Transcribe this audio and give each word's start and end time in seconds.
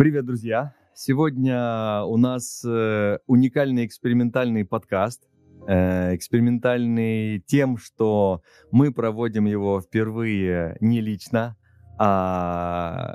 Привет, 0.00 0.24
друзья! 0.24 0.72
Сегодня 0.94 2.04
у 2.04 2.16
нас 2.16 2.64
э, 2.64 3.18
уникальный 3.26 3.84
экспериментальный 3.84 4.64
подкаст. 4.64 5.28
Э, 5.68 6.16
экспериментальный 6.16 7.40
тем, 7.40 7.76
что 7.76 8.40
мы 8.70 8.94
проводим 8.94 9.44
его 9.44 9.78
впервые 9.82 10.78
не 10.80 11.02
лично, 11.02 11.54
а 11.98 13.14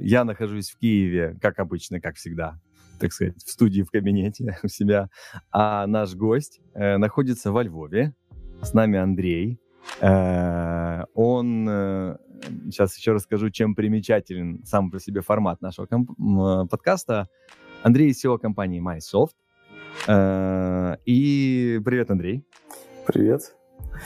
я 0.00 0.24
нахожусь 0.24 0.72
в 0.72 0.78
Киеве, 0.78 1.38
как 1.40 1.60
обычно, 1.60 2.00
как 2.00 2.16
всегда, 2.16 2.58
так 2.98 3.12
сказать, 3.12 3.36
в 3.44 3.48
студии, 3.48 3.82
в 3.82 3.92
кабинете 3.92 4.58
у 4.64 4.66
себя, 4.66 5.10
а 5.52 5.86
наш 5.86 6.16
гость 6.16 6.60
э, 6.74 6.96
находится 6.96 7.52
во 7.52 7.62
Львове. 7.62 8.16
С 8.62 8.74
нами 8.74 8.98
Андрей. 8.98 9.60
Э, 11.16 11.20
он, 11.20 11.68
э, 11.68 12.16
сейчас 12.66 12.96
еще 12.96 13.12
расскажу, 13.12 13.50
чем 13.50 13.74
примечателен 13.74 14.64
сам 14.64 14.90
по 14.90 15.00
себе 15.00 15.20
формат 15.20 15.60
нашего 15.60 15.86
комп- 15.86 16.10
подкаста. 16.70 17.28
Андрей 17.82 18.10
из 18.10 18.24
SEO 18.24 18.38
компании 18.38 18.82
MySoft. 18.82 19.34
Э, 20.08 20.96
и 21.06 21.80
привет, 21.84 22.10
Андрей. 22.10 22.44
Привет. 23.06 23.54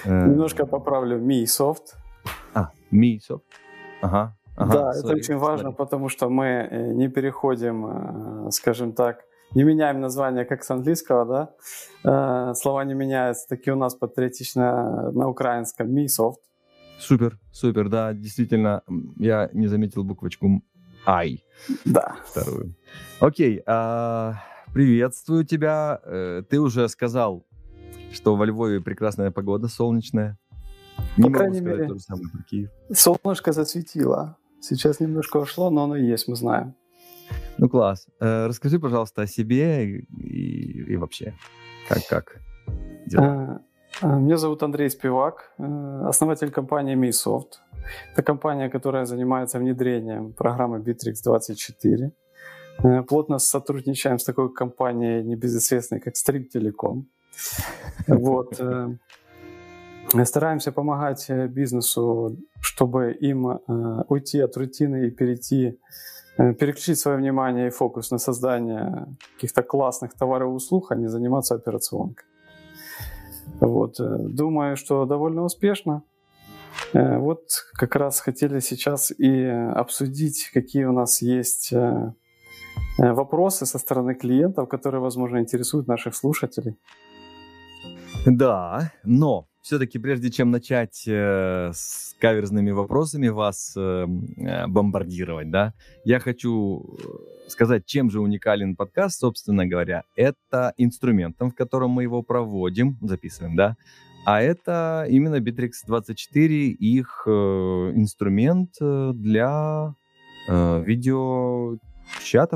Немножко 0.05 0.67
поправлю 0.67 1.19
MiSoft. 1.19 1.95
А, 2.55 2.71
MiSoft. 2.93 3.43
Ага. 4.03 4.37
Ага, 4.57 4.73
да, 4.73 4.91
sorry, 4.91 5.05
это 5.05 5.13
очень 5.15 5.37
важно, 5.39 5.69
sorry. 5.69 5.75
потому 5.75 6.09
что 6.09 6.29
мы 6.29 6.93
не 6.95 7.09
переходим, 7.09 8.51
скажем 8.51 8.93
так, 8.93 9.25
не 9.55 9.65
меняем 9.65 10.01
название 10.01 10.45
как 10.45 10.63
с 10.63 10.71
английского, 10.71 11.25
да, 11.25 12.51
э, 12.51 12.55
слова 12.55 12.85
не 12.85 12.95
меняются, 12.95 13.49
такие 13.49 13.75
у 13.75 13.79
нас 13.79 13.95
патриотично 13.95 15.11
на 15.13 15.29
украинском 15.29 15.93
«ми-софт». 15.93 16.41
Супер, 17.01 17.39
супер, 17.51 17.89
да, 17.89 18.13
действительно, 18.13 18.83
я 19.17 19.49
не 19.55 19.69
заметил 19.69 20.05
буквочку 20.05 20.63
«ай». 21.07 21.43
Да. 21.87 22.17
Вторую. 22.27 22.75
Окей, 23.21 23.63
а, 23.67 24.43
приветствую 24.75 25.45
тебя. 25.45 26.01
Э, 26.05 26.43
ты 26.49 26.61
уже 26.61 26.89
сказал, 26.89 27.47
что 28.13 28.37
во 28.37 28.45
Львове 28.45 28.81
прекрасная 28.81 29.31
погода, 29.31 29.69
солнечная. 29.69 30.39
Не 31.17 31.31
По 31.31 31.39
крайней 31.39 31.61
мере, 31.61 31.87
то 31.87 31.95
же 31.95 32.01
самое 32.01 32.29
про 32.31 32.43
Киев. 32.43 32.71
Солнышко 32.93 33.53
засветило. 33.53 34.37
Сейчас 34.61 35.01
немножко 35.01 35.39
ушло, 35.39 35.71
но 35.71 35.85
оно 35.85 35.97
есть, 35.97 36.29
мы 36.29 36.37
знаем. 36.37 36.75
Ну, 37.57 37.69
класс. 37.69 38.07
Э, 38.21 38.47
расскажи, 38.47 38.79
пожалуйста, 38.79 39.23
о 39.23 39.27
себе 39.27 39.87
и, 39.87 40.05
и, 40.19 40.93
и 40.93 40.97
вообще. 40.97 41.35
Как, 41.89 42.07
как 42.09 42.41
дела? 43.07 43.63
А, 44.03 44.19
меня 44.19 44.37
зовут 44.37 44.63
Андрей 44.63 44.91
Спивак, 44.91 45.53
э, 45.59 46.09
основатель 46.09 46.51
компании 46.51 46.97
MiSoft. 46.97 47.59
Это 48.13 48.23
компания, 48.23 48.71
которая 48.71 49.05
занимается 49.05 49.59
внедрением 49.59 50.33
программы 50.33 50.79
Bittrex 50.79 51.23
24. 51.25 52.13
Э, 52.83 53.03
плотно 53.03 53.39
сотрудничаем 53.39 54.19
с 54.19 54.25
такой 54.25 54.53
компанией 54.53 55.23
небезызвестной, 55.25 56.01
как 56.01 56.15
Stream 56.15 56.45
Telecom. 56.55 57.05
Вот. 58.09 58.61
Стараемся 60.25 60.73
помогать 60.73 61.31
бизнесу, 61.31 62.37
чтобы 62.61 63.13
им 63.13 63.61
уйти 64.09 64.41
от 64.41 64.57
рутины 64.57 65.07
и 65.07 65.11
перейти 65.11 65.79
Э, 66.41 66.55
переключить 66.55 66.99
свое 66.99 67.19
внимание 67.19 67.67
и 67.67 67.71
фокус 67.71 68.11
на 68.11 68.19
создание 68.19 69.07
каких-то 69.35 69.63
классных 69.63 70.15
товаров 70.15 70.49
и 70.49 70.55
услуг, 70.55 70.93
а 70.93 70.95
не 70.95 71.09
заниматься 71.09 71.55
операционкой. 71.55 72.25
Вот. 73.61 74.01
Э, 74.01 74.19
думаю, 74.19 74.77
что 74.77 75.05
довольно 75.07 75.43
успешно. 75.43 76.03
Э, 76.93 77.19
вот 77.19 77.43
как 77.75 77.97
раз 77.97 78.21
хотели 78.21 78.61
сейчас 78.61 79.11
и 79.11 79.45
обсудить, 79.45 80.51
какие 80.55 80.85
у 80.85 80.93
нас 80.93 81.23
есть 81.23 81.73
вопросы 82.99 83.67
со 83.67 83.79
стороны 83.79 84.15
клиентов, 84.15 84.69
которые, 84.69 85.01
возможно, 85.01 85.39
интересуют 85.39 85.89
наших 85.89 86.15
слушателей. 86.15 86.77
Да, 88.27 88.93
но 89.05 89.47
все-таки 89.63 89.99
прежде 89.99 90.31
чем 90.31 90.51
начать 90.51 91.05
э, 91.07 91.71
с 91.73 92.17
каверзными 92.19 92.71
вопросами 92.71 93.29
вас 93.29 93.75
э, 93.77 94.07
э, 94.37 94.67
бомбардировать, 94.67 95.51
да, 95.51 95.75
я 96.05 96.19
хочу 96.19 96.99
э, 96.99 97.40
сказать, 97.51 97.87
чем 97.87 98.11
же 98.11 98.21
уникален 98.21 98.77
подкаст, 98.77 99.21
собственно 99.21 99.67
говоря. 99.67 100.05
Это 100.17 100.73
инструментом, 100.77 101.51
в 101.51 101.55
котором 101.55 101.91
мы 101.91 102.03
его 102.03 102.23
проводим, 102.23 102.99
записываем, 103.01 103.57
да, 103.57 103.77
а 104.25 104.43
это 104.43 105.07
именно 105.09 105.37
Bittrex 105.37 105.71
24, 105.87 106.69
их 106.71 107.23
э, 107.27 107.31
инструмент 107.31 108.71
э, 108.81 109.13
для 109.15 109.95
э, 110.49 110.83
видео 110.85 111.77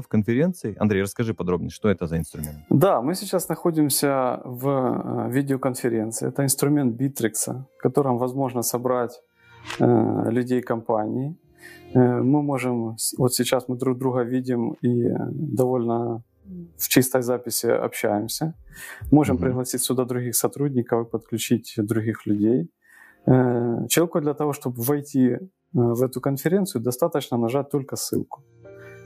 конференций. 0.08 0.76
Андрей, 0.78 1.02
расскажи 1.02 1.32
подробнее, 1.32 1.70
что 1.70 1.88
это 1.88 2.06
за 2.06 2.18
инструмент? 2.18 2.58
Да, 2.70 3.00
мы 3.00 3.14
сейчас 3.14 3.48
находимся 3.48 4.40
в 4.44 4.68
э, 4.68 5.30
видеоконференции. 5.32 6.28
Это 6.28 6.42
инструмент 6.44 7.00
Bittrex, 7.00 7.64
в 7.78 7.82
котором 7.82 8.18
возможно 8.18 8.62
собрать 8.62 9.20
э, 9.78 10.30
людей 10.30 10.60
компании. 10.60 11.36
Э, 11.94 12.22
мы 12.22 12.42
можем, 12.42 12.96
вот 13.18 13.34
сейчас 13.34 13.68
мы 13.68 13.76
друг 13.76 13.98
друга 13.98 14.22
видим 14.22 14.72
и 14.82 15.08
довольно 15.30 16.22
в 16.76 16.88
чистой 16.88 17.22
записи 17.22 17.66
общаемся. 17.66 18.54
Можем 19.10 19.36
mm-hmm. 19.36 19.40
пригласить 19.40 19.82
сюда 19.82 20.04
других 20.04 20.34
сотрудников 20.34 21.06
и 21.06 21.10
подключить 21.10 21.74
других 21.78 22.26
людей. 22.26 22.70
Э, 23.26 23.86
человеку 23.88 24.20
для 24.20 24.34
того, 24.34 24.52
чтобы 24.52 24.82
войти 24.82 25.28
э, 25.28 25.38
в 25.72 26.02
эту 26.02 26.20
конференцию, 26.20 26.82
достаточно 26.82 27.38
нажать 27.38 27.70
только 27.70 27.96
ссылку. 27.96 28.42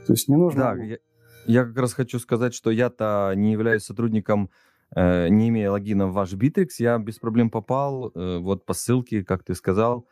То 0.07 0.13
есть 0.13 0.27
не 0.27 0.35
нужно... 0.35 0.75
Да, 0.75 0.83
я, 0.83 0.97
я 1.45 1.65
как 1.65 1.77
раз 1.77 1.93
хочу 1.93 2.19
сказать, 2.19 2.53
что 2.53 2.71
я-то 2.71 3.33
не 3.35 3.51
являюсь 3.51 3.83
сотрудником, 3.83 4.49
не 4.95 5.49
имея 5.49 5.69
логина 5.69 6.07
в 6.07 6.13
ваш 6.13 6.33
Bittrex, 6.33 6.67
я 6.79 6.97
без 6.97 7.19
проблем 7.19 7.51
попал, 7.51 8.11
вот 8.15 8.65
по 8.65 8.73
ссылке, 8.73 9.23
как 9.23 9.43
ты 9.43 9.53
сказал, 9.53 10.07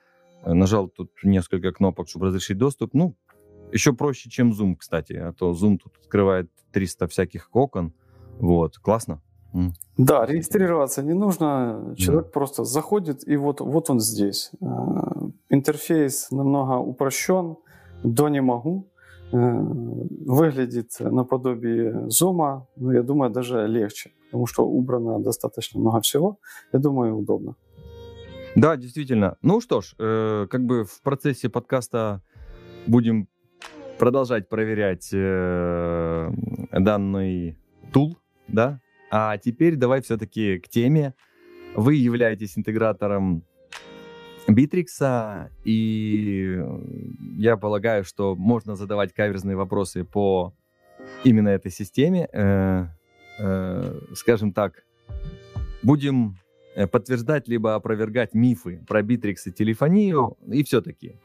нажал 0.45 0.87
тут 0.87 1.11
несколько 1.23 1.71
кнопок, 1.71 2.07
чтобы 2.07 2.27
разрешить 2.27 2.57
доступ. 2.57 2.93
Ну, 2.93 3.15
еще 3.71 3.93
проще, 3.93 4.29
чем 4.29 4.51
Zoom, 4.51 4.75
кстати, 4.77 5.13
а 5.13 5.33
то 5.33 5.51
Zoom 5.51 5.77
тут 5.77 5.93
открывает 5.97 6.49
300 6.71 7.07
всяких 7.07 7.49
окон. 7.53 7.93
Вот, 8.39 8.77
классно. 8.77 9.21
Да, 9.97 10.25
регистрироваться 10.25 11.01
не 11.03 11.13
нужно. 11.13 11.93
Человек 11.97 12.25
да. 12.25 12.31
просто 12.31 12.63
заходит, 12.63 13.27
и 13.27 13.37
вот, 13.37 13.61
вот 13.61 13.89
он 13.89 13.99
здесь. 13.99 14.51
Э, 14.61 14.65
интерфейс 15.49 16.29
намного 16.31 16.77
упрощен, 16.77 17.55
до 18.03 18.29
не 18.29 18.41
могу. 18.41 18.87
Э, 19.31 19.37
выглядит 19.37 20.91
наподобие 20.99 22.09
зума, 22.09 22.67
но 22.75 22.93
я 22.93 23.01
думаю, 23.01 23.31
даже 23.31 23.67
легче, 23.67 24.11
потому 24.25 24.45
что 24.45 24.67
убрано 24.67 25.19
достаточно 25.19 25.79
много 25.79 26.01
всего. 26.01 26.37
Я 26.73 26.79
думаю, 26.79 27.17
удобно. 27.17 27.55
Да, 28.57 28.75
действительно. 28.75 29.37
Ну 29.43 29.61
что 29.61 29.81
ж, 29.81 29.93
э, 29.99 30.47
как 30.49 30.65
бы 30.65 30.83
в 30.83 31.03
процессе 31.03 31.47
подкаста 31.47 32.23
будем 32.87 33.27
продолжать 33.99 34.49
проверять 34.49 35.09
э, 35.13 36.31
данный 36.71 37.59
тул, 37.93 38.17
да. 38.47 38.81
А 39.11 39.37
теперь 39.37 39.75
давай 39.75 40.01
все-таки 40.01 40.57
к 40.57 40.69
теме. 40.69 41.13
Вы 41.75 41.95
являетесь 41.95 42.57
интегратором 42.57 43.43
Битрикса, 44.47 45.51
и 45.63 46.59
я 47.37 47.57
полагаю, 47.57 48.03
что 48.03 48.35
можно 48.35 48.75
задавать 48.75 49.13
каверзные 49.13 49.55
вопросы 49.55 50.03
по 50.03 50.55
именно 51.23 51.49
этой 51.49 51.69
системе. 51.69 52.27
Э, 52.33 52.87
э, 53.37 53.99
скажем 54.15 54.51
так, 54.51 54.83
будем 55.83 56.37
подтверждать 56.85 57.47
либо 57.47 57.75
опровергать 57.75 58.33
мифы 58.33 58.83
про 58.87 59.01
Битрикс 59.01 59.47
и 59.47 59.51
телефонию, 59.51 60.37
и 60.47 60.63
все-таки. 60.63 61.15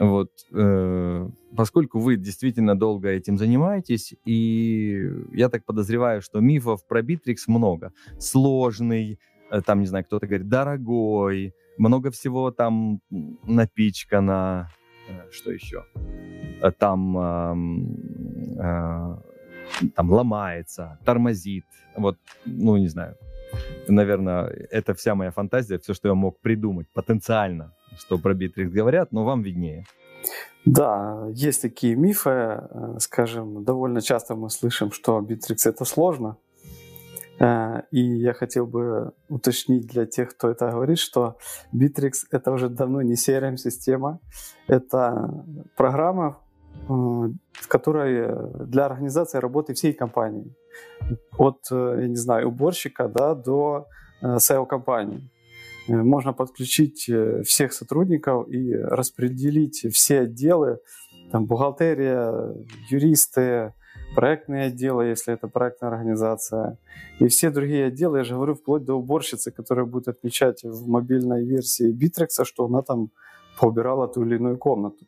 Вот, 0.00 0.30
э, 0.52 1.28
поскольку 1.54 1.98
вы 1.98 2.16
действительно 2.16 2.74
долго 2.74 3.10
этим 3.10 3.36
занимаетесь, 3.36 4.14
и 4.24 5.12
я 5.32 5.50
так 5.50 5.66
подозреваю, 5.66 6.22
что 6.22 6.40
мифов 6.40 6.86
про 6.88 7.02
Битрикс 7.02 7.48
много. 7.48 7.92
Сложный, 8.18 9.18
э, 9.50 9.60
там, 9.60 9.80
не 9.80 9.86
знаю, 9.86 10.06
кто-то 10.06 10.26
говорит, 10.26 10.48
дорогой, 10.48 11.54
много 11.76 12.10
всего 12.10 12.50
там 12.50 13.02
напичкано. 13.10 14.70
Э, 15.08 15.30
что 15.30 15.52
еще? 15.52 15.84
Э, 16.62 16.70
там, 16.72 17.18
э, 18.58 19.16
там 19.94 20.10
ломается, 20.10 20.98
тормозит. 21.04 21.66
Вот, 21.96 22.16
ну, 22.46 22.78
не 22.78 22.88
знаю. 22.88 23.16
Наверное, 23.88 24.46
это 24.70 24.94
вся 24.94 25.14
моя 25.14 25.30
фантазия, 25.30 25.78
все, 25.78 25.94
что 25.94 26.08
я 26.08 26.14
мог 26.14 26.40
придумать 26.40 26.86
потенциально, 26.92 27.74
что 27.98 28.18
про 28.18 28.34
Битрикс 28.34 28.70
говорят, 28.70 29.12
но 29.12 29.24
вам 29.24 29.42
виднее. 29.42 29.84
Да, 30.64 31.26
есть 31.32 31.62
такие 31.62 31.96
мифы, 31.96 32.62
скажем, 32.98 33.64
довольно 33.64 34.02
часто 34.02 34.34
мы 34.34 34.50
слышим, 34.50 34.92
что 34.92 35.20
Битрикс 35.20 35.56
это 35.64 35.84
сложно, 35.86 36.36
Э, 37.40 37.82
и 37.90 38.00
я 38.00 38.34
хотел 38.34 38.66
бы 38.66 39.12
уточнить 39.28 39.86
для 39.86 40.06
тех, 40.06 40.36
кто 40.36 40.50
это 40.50 40.70
говорит, 40.70 40.98
что 40.98 41.38
Bittrex— 41.74 42.12
это 42.30 42.52
уже 42.52 42.68
давно 42.68 43.02
не 43.02 43.14
CRM-система, 43.14 44.20
это 44.68 45.44
программа, 45.76 46.38
в 46.86 47.66
которой 47.68 48.66
для 48.66 48.86
организации 48.86 49.38
работы 49.38 49.74
всей 49.74 49.92
компании. 49.92 50.54
От, 51.38 51.60
я 51.70 52.06
не 52.06 52.16
знаю, 52.16 52.48
уборщика 52.48 53.08
да, 53.08 53.34
до 53.34 53.86
SEO-компании. 54.22 55.30
Можно 55.88 56.32
подключить 56.32 57.10
всех 57.44 57.72
сотрудников 57.72 58.48
и 58.48 58.74
распределить 58.74 59.86
все 59.92 60.20
отделы, 60.20 60.78
там, 61.32 61.46
бухгалтерия, 61.46 62.54
юристы, 62.90 63.72
проектные 64.14 64.66
отделы, 64.66 65.06
если 65.06 65.34
это 65.34 65.48
проектная 65.48 65.90
организация, 65.90 66.78
и 67.18 67.26
все 67.28 67.50
другие 67.50 67.86
отделы, 67.86 68.18
я 68.18 68.24
же 68.24 68.34
говорю, 68.34 68.54
вплоть 68.54 68.84
до 68.84 68.94
уборщицы, 68.94 69.50
которая 69.50 69.86
будет 69.86 70.08
отмечать 70.08 70.62
в 70.64 70.88
мобильной 70.88 71.44
версии 71.44 71.92
Bittrex, 71.92 72.44
что 72.44 72.66
она 72.66 72.82
там 72.82 73.10
поубирала 73.58 74.08
ту 74.08 74.24
или 74.24 74.36
иную 74.36 74.58
комнату. 74.58 75.06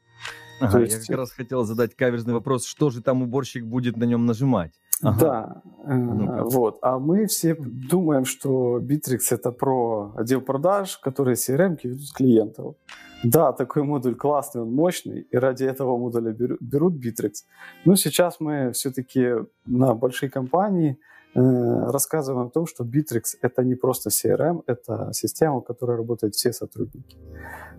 Ага, 0.60 0.80
есть... 0.80 1.08
Я 1.08 1.14
как 1.14 1.16
раз 1.16 1.32
хотел 1.32 1.64
задать 1.64 1.94
каверзный 1.94 2.34
вопрос, 2.34 2.64
что 2.64 2.90
же 2.90 3.02
там 3.02 3.22
уборщик 3.22 3.64
будет 3.64 3.96
на 3.96 4.04
нем 4.04 4.26
нажимать? 4.26 4.72
Ага. 5.02 5.18
Да, 5.18 5.62
ну 5.84 6.48
вот. 6.48 6.78
А 6.80 6.98
мы 6.98 7.26
все 7.26 7.56
думаем, 7.56 8.24
что 8.24 8.78
Bittrex 8.78 9.18
это 9.30 9.50
про 9.50 10.12
отдел 10.16 10.40
продаж, 10.40 10.98
которые 10.98 11.34
CRM 11.34 11.78
ведут 11.82 12.12
клиентов. 12.14 12.76
Да, 13.24 13.52
такой 13.52 13.82
модуль 13.82 14.14
классный, 14.14 14.62
он 14.62 14.74
мощный, 14.74 15.20
и 15.20 15.36
ради 15.36 15.64
этого 15.64 15.96
модуля 15.96 16.32
берут 16.32 16.94
Bittrex. 16.94 17.44
Но 17.84 17.96
сейчас 17.96 18.40
мы 18.40 18.72
все-таки 18.72 19.34
на 19.64 19.94
большой 19.94 20.28
компании 20.28 20.98
э, 21.34 21.40
рассказываем 21.40 22.48
о 22.48 22.50
том, 22.50 22.66
что 22.66 22.84
Bittrex 22.84 23.36
это 23.40 23.62
не 23.62 23.76
просто 23.76 24.10
CRM, 24.10 24.62
это 24.66 25.10
система, 25.12 25.60
в 25.60 25.64
которой 25.64 25.96
работают 25.96 26.34
все 26.34 26.52
сотрудники. 26.52 27.16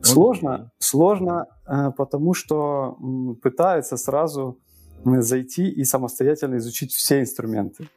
Сложно, 0.01 0.47
okay. 0.47 0.69
сложно, 0.79 1.45
э, 1.67 1.91
потому 1.97 2.33
что 2.33 2.97
пытается 3.41 3.97
сразу 3.97 4.59
зайти 5.05 5.69
и 5.69 5.83
самостоятельно 5.83 6.57
изучить 6.57 6.91
все 6.91 7.21
инструменты. 7.21 7.87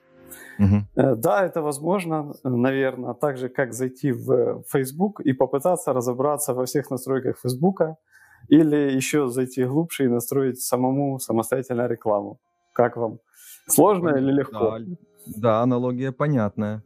Угу. 0.59 1.17
Да, 1.17 1.45
это 1.45 1.63
возможно, 1.63 2.33
наверное, 2.45 3.15
так 3.15 3.37
же, 3.37 3.49
как 3.49 3.73
зайти 3.73 4.13
в 4.13 4.63
Facebook 4.73 5.21
и 5.21 5.33
попытаться 5.33 5.93
разобраться 5.93 6.55
во 6.55 6.65
всех 6.65 6.91
настройках 6.91 7.39
Facebook, 7.43 7.83
или 8.49 8.97
еще 8.97 9.29
зайти 9.29 9.65
глубже 9.65 10.05
и 10.05 10.09
настроить 10.09 10.61
самому 10.61 11.19
самостоятельно 11.19 11.87
рекламу. 11.89 12.39
Как 12.73 12.97
вам? 12.97 13.19
Сложно 13.69 14.11
или 14.11 14.33
легко? 14.33 14.79
Да, 14.79 14.87
да 15.27 15.63
аналогия 15.63 16.13
понятная. 16.13 16.83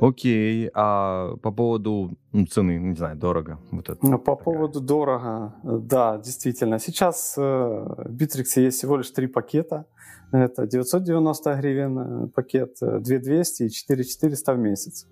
Окей, 0.00 0.70
а 0.74 1.36
по 1.42 1.52
поводу 1.52 2.16
ну, 2.32 2.46
цены, 2.46 2.78
не 2.78 2.96
знаю, 2.96 3.16
дорого? 3.16 3.58
Вот 3.70 3.88
это 3.90 3.98
ну, 4.02 4.18
по 4.18 4.36
такая. 4.36 4.44
поводу 4.44 4.80
дорого, 4.80 5.54
да, 5.62 6.16
действительно. 6.18 6.78
Сейчас 6.78 7.34
э, 7.36 7.42
в 7.42 8.16
Bittrex 8.16 8.44
есть 8.56 8.78
всего 8.78 8.96
лишь 8.96 9.10
три 9.10 9.26
пакета. 9.26 9.84
Это 10.32 10.66
990 10.66 11.54
гривен 11.56 11.98
э, 11.98 12.28
пакет, 12.28 12.76
2200 12.80 13.62
э, 13.62 13.66
и 13.66 13.70
4400 13.70 14.54
в 14.54 14.58
месяц. 14.58 15.06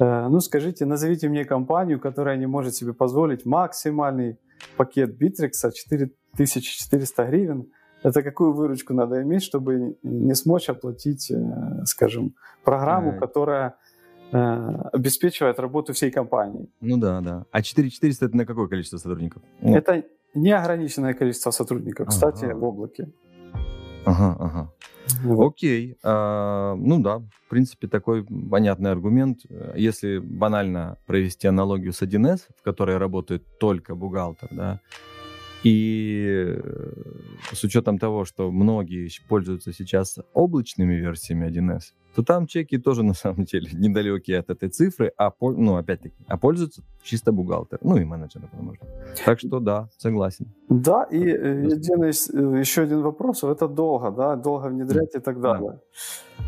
Ну, 0.00 0.40
скажите, 0.40 0.84
назовите 0.84 1.28
мне 1.28 1.44
компанию, 1.44 1.98
которая 1.98 2.36
не 2.36 2.46
может 2.46 2.74
себе 2.74 2.92
позволить 2.92 3.44
максимальный 3.44 4.38
пакет 4.76 5.20
Bittrex 5.20 5.72
4400 5.74 7.24
гривен. 7.24 7.66
Это 8.04 8.22
какую 8.22 8.52
выручку 8.52 8.94
надо 8.94 9.20
иметь, 9.22 9.42
чтобы 9.42 9.96
не 10.04 10.34
смочь 10.36 10.68
оплатить, 10.68 11.32
скажем, 11.84 12.36
программу, 12.62 13.18
которая 13.18 13.70
Э, 13.70 13.87
обеспечивает 14.32 15.58
работу 15.58 15.92
всей 15.92 16.10
компании. 16.10 16.68
Ну 16.80 16.96
да, 16.98 17.20
да. 17.20 17.44
А 17.50 17.62
4400 17.62 18.26
это 18.26 18.36
на 18.36 18.46
какое 18.46 18.68
количество 18.68 18.98
сотрудников? 18.98 19.42
Это 19.62 20.04
неограниченное 20.34 21.14
количество 21.14 21.50
сотрудников, 21.50 22.08
кстати, 22.08 22.44
ага. 22.44 22.54
в 22.54 22.64
облаке. 22.64 23.08
Ага, 24.04 24.36
ага. 24.38 24.72
Вот. 25.22 25.48
Окей. 25.48 25.96
А, 26.02 26.74
ну 26.76 27.00
да, 27.00 27.18
в 27.18 27.48
принципе, 27.48 27.88
такой 27.88 28.24
понятный 28.24 28.90
аргумент. 28.90 29.40
Если 29.74 30.18
банально 30.18 30.98
провести 31.06 31.48
аналогию 31.48 31.92
с 31.92 32.02
1С, 32.02 32.40
в 32.56 32.62
которой 32.62 32.98
работает 32.98 33.44
только 33.58 33.94
бухгалтер, 33.94 34.48
да, 34.50 34.80
и 35.64 36.24
э, 36.28 36.60
с 37.52 37.64
учетом 37.64 37.98
того, 37.98 38.24
что 38.24 38.50
многие 38.50 39.08
пользуются 39.28 39.72
сейчас 39.72 40.18
облачными 40.32 40.94
версиями 40.94 41.48
1С, 41.48 41.94
то 42.14 42.22
там 42.22 42.46
чеки 42.46 42.78
тоже 42.78 43.02
на 43.02 43.14
самом 43.14 43.44
деле 43.44 43.68
недалекие 43.72 44.38
от 44.38 44.50
этой 44.50 44.68
цифры, 44.68 45.12
а, 45.16 45.32
ну, 45.40 45.76
опять-таки, 45.76 46.14
а 46.28 46.36
пользуются 46.36 46.82
чисто 47.02 47.32
бухгалтер, 47.32 47.78
ну 47.82 47.96
и 47.96 48.04
менеджеры, 48.04 48.48
возможно. 48.52 48.86
Так 49.24 49.40
что 49.40 49.60
да, 49.60 49.88
согласен. 49.98 50.46
Да, 50.68 51.04
и 51.04 51.24
э, 51.26 51.66
один, 51.66 52.02
э, 52.04 52.60
еще 52.60 52.82
один 52.82 53.02
вопрос, 53.02 53.42
это 53.42 53.68
долго, 53.68 54.10
да, 54.10 54.36
долго 54.36 54.68
внедрять 54.68 55.14
и 55.14 55.20
так 55.20 55.40
далее. 55.40 55.80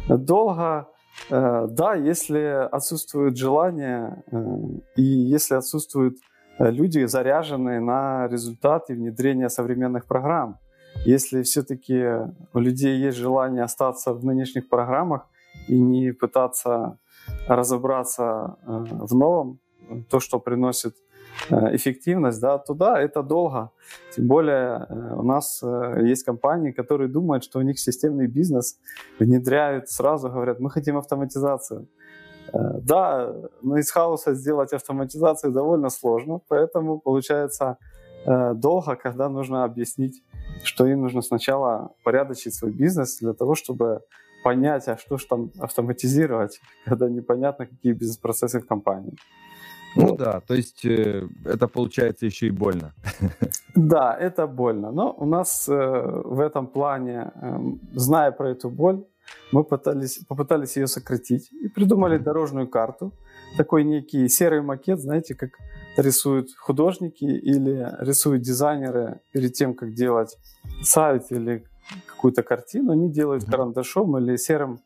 Да. 0.09 0.17
Долго, 0.17 0.89
да, 1.31 1.95
если 1.95 2.69
отсутствует 2.73 3.37
желание 3.37 4.23
и 4.97 5.03
если 5.03 5.57
отсутствует 5.57 6.17
люди 6.61 7.07
заряжены 7.07 7.81
на 7.81 8.29
результаты 8.29 8.95
внедрения 8.95 9.49
современных 9.49 10.07
программ. 10.07 10.59
Если 11.07 11.43
все-таки 11.43 12.05
у 12.53 12.59
людей 12.59 12.99
есть 12.99 13.17
желание 13.17 13.63
остаться 13.63 14.13
в 14.13 14.25
нынешних 14.25 14.69
программах 14.69 15.27
и 15.69 15.81
не 15.81 16.13
пытаться 16.13 16.99
разобраться 17.49 18.57
э, 18.67 18.85
в 19.07 19.15
новом, 19.15 19.59
то, 20.11 20.21
что 20.21 20.39
приносит 20.39 20.97
э, 21.49 21.77
эффективность, 21.77 22.41
да, 22.41 22.59
то 22.59 22.75
да, 22.75 23.01
это 23.01 23.23
долго. 23.23 23.71
Тем 24.15 24.27
более 24.27 24.87
у 25.17 25.23
нас 25.23 25.63
есть 26.03 26.25
компании, 26.25 26.73
которые 26.73 27.09
думают, 27.09 27.45
что 27.45 27.59
у 27.59 27.63
них 27.63 27.79
системный 27.79 28.27
бизнес, 28.27 28.79
внедряют 29.19 29.89
сразу, 29.89 30.29
говорят, 30.29 30.61
мы 30.61 30.71
хотим 30.71 30.97
автоматизацию. 30.97 31.87
Э, 32.53 32.81
да, 32.83 33.33
но 33.63 33.79
из 33.79 33.91
хаоса 33.91 34.35
сделать 34.35 34.73
автоматизацию 34.73 35.53
довольно 35.53 35.91
сложно, 35.91 36.41
поэтому 36.49 36.99
получается 36.99 37.77
э, 38.27 38.55
долго, 38.55 38.97
когда 38.97 39.29
нужно 39.29 39.65
объяснить, 39.65 40.23
что 40.65 40.87
им 40.87 41.03
нужно 41.03 41.23
сначала 41.23 41.91
порядочить 42.05 42.55
свой 42.55 42.73
бизнес 42.73 43.19
для 43.19 43.33
того, 43.33 43.55
чтобы 43.55 44.01
понять, 44.43 44.89
а 44.89 44.97
что 44.97 45.19
же 45.19 45.27
там 45.27 45.51
автоматизировать, 45.59 46.61
когда 46.85 47.09
непонятно, 47.09 47.67
какие 47.67 47.93
бизнес-процессы 47.93 48.61
в 48.61 48.67
компании. 48.67 49.15
Ну 49.97 50.07
вот. 50.07 50.19
да, 50.19 50.41
то 50.41 50.55
есть 50.55 50.85
э, 50.85 51.29
это 51.45 51.69
получается 51.69 52.27
еще 52.27 52.47
и 52.47 52.51
больно. 52.51 52.93
Да, 53.75 54.17
это 54.21 54.47
больно. 54.47 54.91
Но 54.93 55.15
у 55.19 55.25
нас 55.25 55.69
э, 55.69 55.73
в 56.25 56.41
этом 56.41 56.67
плане, 56.67 57.31
э, 57.35 57.59
зная 57.95 58.33
про 58.33 58.51
эту 58.51 58.69
боль, 58.69 59.05
мы 59.53 59.65
пытались, 59.65 60.19
попытались 60.29 60.77
ее 60.77 60.87
сократить 60.87 61.51
и 61.53 61.69
придумали 61.69 62.19
дорожную 62.19 62.69
карту. 62.69 63.13
Такой 63.57 63.85
некий 63.85 64.29
серый 64.29 64.63
макет, 64.63 65.01
знаете, 65.01 65.35
как 65.35 65.51
рисуют 65.97 66.49
художники 66.57 67.25
или 67.25 67.89
рисуют 68.01 68.43
дизайнеры 68.43 69.21
перед 69.33 69.55
тем, 69.55 69.75
как 69.75 69.95
делать 69.95 70.37
сайт 70.83 71.27
или 71.31 71.65
какую-то 72.07 72.43
картину. 72.43 72.93
Они 72.93 73.11
делают 73.11 73.45
карандашом 73.45 74.17
или 74.19 74.37
серым 74.37 74.81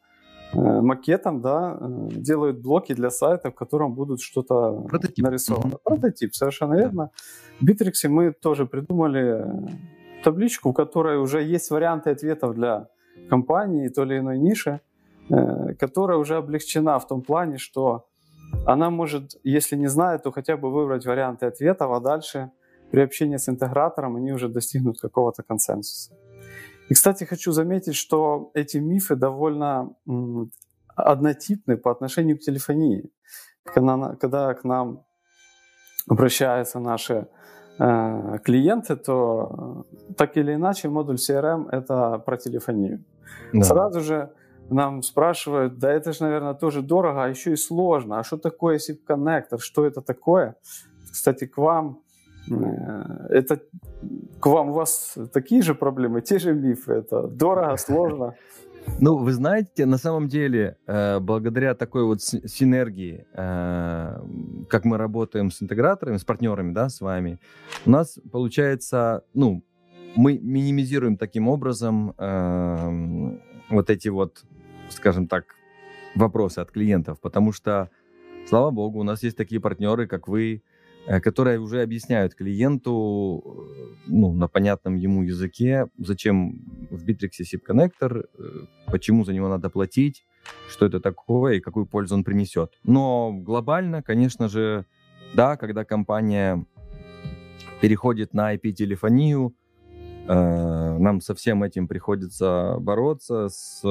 э, 0.52 0.58
макетом, 0.58 1.40
да, 1.40 1.78
э, 1.78 2.08
делают 2.12 2.60
блоки 2.60 2.94
для 2.94 3.10
сайта, 3.10 3.50
в 3.50 3.54
котором 3.54 3.94
будут 3.94 4.22
что-то 4.22 4.86
нарисовано. 5.18 5.74
Mm-hmm. 5.74 5.80
Прототип, 5.84 6.34
совершенно 6.34 6.74
верно. 6.74 7.10
В 7.60 7.64
Bittrex 7.64 8.08
мы 8.08 8.32
тоже 8.32 8.66
придумали 8.66 9.44
табличку, 10.24 10.70
в 10.70 10.74
которой 10.74 11.18
уже 11.18 11.42
есть 11.42 11.70
варианты 11.70 12.10
ответов 12.10 12.54
для 12.54 12.88
компании, 13.28 13.88
той 13.88 14.06
или 14.06 14.18
иной 14.18 14.38
нише, 14.38 14.80
э, 15.30 15.74
которая 15.74 16.18
уже 16.18 16.36
облегчена 16.36 16.98
в 16.98 17.06
том 17.06 17.22
плане, 17.22 17.58
что 17.58 18.06
она 18.66 18.90
может, 18.90 19.36
если 19.44 19.76
не 19.76 19.88
знает, 19.88 20.22
то 20.22 20.32
хотя 20.32 20.56
бы 20.56 20.70
выбрать 20.70 21.06
варианты 21.06 21.46
ответов, 21.46 21.90
а 21.90 22.00
дальше 22.00 22.50
при 22.90 23.00
общении 23.00 23.36
с 23.36 23.48
интегратором 23.48 24.16
они 24.16 24.32
уже 24.32 24.48
достигнут 24.48 25.00
какого-то 25.00 25.42
консенсуса. 25.42 26.12
И, 26.88 26.94
кстати, 26.94 27.24
хочу 27.24 27.52
заметить, 27.52 27.94
что 27.94 28.50
эти 28.54 28.76
мифы 28.78 29.16
довольно 29.16 29.94
однотипны 30.94 31.76
по 31.76 31.90
отношению 31.90 32.36
к 32.36 32.40
телефонии. 32.40 33.10
Когда, 33.64 34.54
к 34.54 34.64
нам 34.64 35.04
обращаются 36.08 36.78
наши 36.78 37.26
э, 37.78 38.38
клиенты, 38.44 38.96
то 38.96 39.86
так 40.16 40.36
или 40.36 40.54
иначе 40.54 40.88
модуль 40.88 41.16
CRM— 41.16 41.68
это 41.72 42.18
про 42.18 42.36
телефонию. 42.36 43.04
Да. 43.52 43.62
Сразу 43.62 44.00
же 44.00 44.30
нам 44.70 45.02
спрашивают, 45.02 45.78
да 45.78 45.92
это 45.92 46.12
же, 46.12 46.22
наверное, 46.22 46.54
тоже 46.54 46.82
дорого, 46.82 47.24
а 47.24 47.28
еще 47.28 47.52
и 47.52 47.56
сложно. 47.56 48.18
А 48.18 48.24
что 48.24 48.36
такое 48.36 48.78
SIP-коннектор? 48.78 49.60
Что 49.60 49.84
это 49.84 50.00
такое? 50.00 50.56
Кстати, 51.12 51.46
к 51.46 51.58
вам 51.58 52.00
э, 52.50 52.54
это 53.30 53.60
к 54.40 54.46
вам 54.46 54.70
у 54.70 54.72
вас 54.72 55.16
такие 55.32 55.62
же 55.62 55.74
проблемы, 55.74 56.20
те 56.20 56.38
же 56.38 56.54
мифы. 56.54 56.92
Это 56.92 57.26
дорого, 57.28 57.76
сложно. 57.78 58.34
Ну, 59.00 59.16
вы 59.16 59.32
знаете, 59.32 59.86
на 59.86 59.98
самом 59.98 60.28
деле, 60.28 60.76
э, 60.86 61.18
благодаря 61.18 61.74
такой 61.74 62.04
вот 62.04 62.20
синергии, 62.20 63.26
э, 63.32 64.20
как 64.68 64.84
мы 64.84 64.98
работаем 64.98 65.50
с 65.50 65.62
интеграторами, 65.62 66.18
с 66.18 66.24
партнерами, 66.24 66.72
да, 66.72 66.88
с 66.88 67.00
вами, 67.00 67.38
у 67.86 67.90
нас 67.90 68.18
получается, 68.30 69.22
ну, 69.34 69.62
мы 70.16 70.38
минимизируем 70.38 71.16
таким 71.16 71.48
образом 71.48 72.14
э, 72.16 73.38
вот 73.70 73.90
эти 73.90 74.08
вот, 74.08 74.44
скажем 74.90 75.26
так, 75.26 75.44
вопросы 76.14 76.60
от 76.60 76.70
клиентов, 76.70 77.20
потому 77.20 77.52
что, 77.52 77.90
слава 78.48 78.70
богу, 78.70 79.00
у 79.00 79.02
нас 79.02 79.22
есть 79.22 79.36
такие 79.36 79.60
партнеры, 79.60 80.06
как 80.06 80.28
вы, 80.28 80.62
э, 81.06 81.20
которые 81.20 81.58
уже 81.58 81.82
объясняют 81.82 82.34
клиенту 82.34 83.42
э, 83.44 83.94
ну, 84.06 84.32
на 84.32 84.48
понятном 84.48 84.96
ему 84.96 85.22
языке, 85.22 85.86
зачем 85.98 86.60
в 86.90 87.04
Bittrex 87.04 87.30
SIP-коннектор, 87.40 88.18
э, 88.18 88.24
почему 88.86 89.24
за 89.24 89.32
него 89.32 89.48
надо 89.48 89.70
платить, 89.70 90.24
что 90.68 90.86
это 90.86 91.00
такое 91.00 91.54
и 91.54 91.60
какую 91.60 91.86
пользу 91.86 92.14
он 92.14 92.24
принесет. 92.24 92.78
Но 92.84 93.32
глобально, 93.32 94.02
конечно 94.02 94.48
же, 94.48 94.84
да, 95.34 95.56
когда 95.56 95.84
компания 95.84 96.64
переходит 97.80 98.34
на 98.34 98.54
IP-телефонию, 98.54 99.54
нам 100.26 101.20
со 101.20 101.34
всем 101.34 101.62
этим 101.62 101.86
приходится 101.86 102.76
бороться, 102.78 103.48
с 103.48 103.82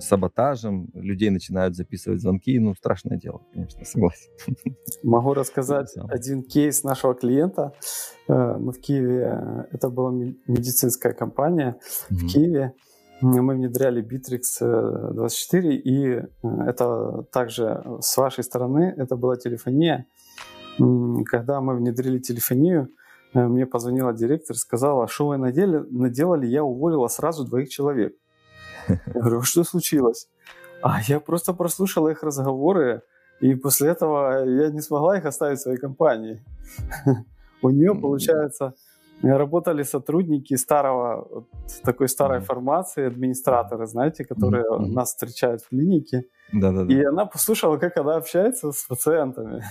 саботажем, 0.00 0.88
людей 0.94 1.30
начинают 1.30 1.76
записывать 1.76 2.20
звонки, 2.20 2.58
ну, 2.58 2.74
страшное 2.74 3.18
дело, 3.18 3.42
конечно, 3.52 3.84
согласен. 3.84 4.30
Могу 5.02 5.34
рассказать 5.34 5.94
один 6.08 6.42
кейс 6.42 6.84
нашего 6.84 7.14
клиента. 7.14 7.72
Э, 8.28 8.56
мы 8.58 8.72
в 8.72 8.80
Киеве, 8.80 9.66
это 9.72 9.88
была 9.88 10.10
медицинская 10.10 11.12
компания 11.12 11.76
mm-hmm. 12.10 12.14
в 12.14 12.26
Киеве, 12.26 12.72
мы 13.20 13.54
внедряли 13.54 14.02
Bittrex 14.02 15.14
24, 15.14 15.68
э, 15.68 15.72
и 15.74 16.06
э, 16.06 16.22
это 16.66 17.24
также 17.32 17.82
с 18.00 18.16
вашей 18.16 18.44
стороны, 18.44 18.94
это 18.96 19.16
была 19.16 19.36
телефония. 19.36 20.06
Когда 21.24 21.60
мы 21.60 21.74
внедрили 21.74 22.20
телефонию, 22.20 22.88
мне 23.34 23.66
позвонила 23.66 24.12
директор, 24.12 24.56
сказала, 24.56 25.06
что 25.08 25.28
вы 25.28 25.36
наделали, 25.36 25.86
наделали, 25.90 26.46
я 26.46 26.64
уволила 26.64 27.08
сразу 27.08 27.44
двоих 27.44 27.68
человек. 27.68 28.14
Я 28.88 29.20
говорю, 29.20 29.42
что 29.42 29.64
случилось? 29.64 30.28
А 30.80 31.00
я 31.02 31.18
просто 31.20 31.52
прослушала 31.52 32.08
их 32.08 32.22
разговоры, 32.22 33.02
и 33.40 33.54
после 33.54 33.90
этого 33.90 34.44
я 34.44 34.70
не 34.70 34.80
смогла 34.80 35.18
их 35.18 35.26
оставить 35.26 35.58
в 35.58 35.62
своей 35.62 35.78
компании. 35.78 36.42
У 37.62 37.70
нее, 37.70 37.94
получается, 37.94 38.74
работали 39.22 39.82
сотрудники 39.82 40.54
старого, 40.56 41.46
такой 41.82 42.08
старой 42.08 42.40
формации, 42.40 43.06
администраторы, 43.06 43.86
знаете, 43.86 44.24
которые 44.24 44.64
нас 44.78 45.08
встречают 45.08 45.62
в 45.62 45.68
клинике. 45.68 46.24
Да, 46.52 46.72
да, 46.72 46.84
да. 46.84 46.94
И 46.94 47.02
она 47.02 47.26
послушала, 47.26 47.76
как 47.78 47.96
она 47.96 48.16
общается 48.16 48.70
с 48.72 48.84
пациентами. 48.84 49.62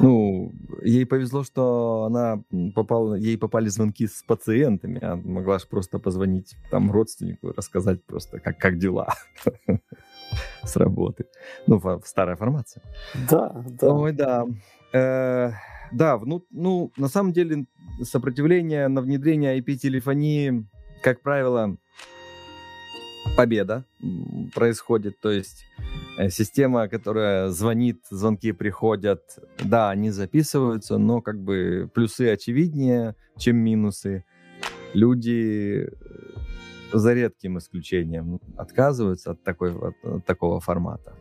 Ну, 0.00 0.52
ей 0.82 1.06
повезло, 1.06 1.42
что 1.44 2.04
она 2.04 2.42
попала, 2.74 3.14
ей 3.14 3.38
попали 3.38 3.68
звонки 3.68 4.06
с 4.06 4.22
пациентами. 4.22 5.02
Она 5.02 5.16
могла 5.16 5.58
же 5.58 5.66
просто 5.66 5.98
позвонить 5.98 6.56
там 6.70 6.90
родственнику, 6.90 7.52
рассказать 7.56 8.04
просто, 8.04 8.40
как, 8.40 8.58
как 8.58 8.78
дела 8.78 9.14
с 10.62 10.76
работы. 10.76 11.26
Ну, 11.66 11.80
старая 12.04 12.36
формация. 12.36 12.82
Да, 13.30 13.64
да. 13.80 13.94
Ой, 13.94 14.12
да. 14.12 14.46
Э, 14.92 15.52
да, 15.92 16.18
ну, 16.18 16.44
ну, 16.50 16.92
на 16.96 17.08
самом 17.08 17.32
деле 17.32 17.66
сопротивление 18.02 18.88
на 18.88 19.00
внедрение 19.00 19.58
IP-телефонии, 19.58 20.66
как 21.02 21.22
правило, 21.22 21.76
победа 23.36 23.84
происходит. 24.54 25.20
То 25.20 25.30
есть 25.30 25.64
система, 26.30 26.88
которая 26.88 27.48
звонит, 27.48 28.04
звонки 28.10 28.52
приходят, 28.52 29.38
да, 29.62 29.90
они 29.90 30.10
записываются, 30.10 30.98
но 30.98 31.20
как 31.20 31.38
бы 31.42 31.90
плюсы 31.94 32.30
очевиднее, 32.30 33.14
чем 33.36 33.56
минусы. 33.56 34.24
Люди 34.94 35.88
э, 35.88 35.88
за 36.92 37.14
редким 37.14 37.58
исключением 37.58 38.40
отказываются 38.56 39.32
от, 39.32 39.42
такой, 39.42 39.74
от, 39.74 39.94
от 40.04 40.24
такого 40.24 40.60
формата. 40.60 41.14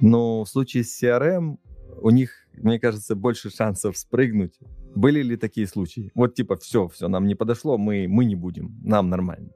Но 0.00 0.44
в 0.44 0.48
случае 0.48 0.82
с 0.82 1.02
CRM 1.02 1.58
у 2.00 2.10
них, 2.10 2.30
мне 2.54 2.80
кажется, 2.80 3.14
больше 3.14 3.50
шансов 3.50 3.96
спрыгнуть. 3.96 4.58
Были 4.94 5.22
ли 5.22 5.36
такие 5.36 5.66
случаи? 5.66 6.10
Вот 6.14 6.34
типа, 6.34 6.56
все, 6.56 6.88
все, 6.88 7.08
нам 7.08 7.26
не 7.26 7.34
подошло, 7.34 7.78
мы, 7.78 8.06
мы 8.08 8.24
не 8.24 8.36
будем, 8.36 8.76
нам 8.82 9.08
нормально. 9.08 9.50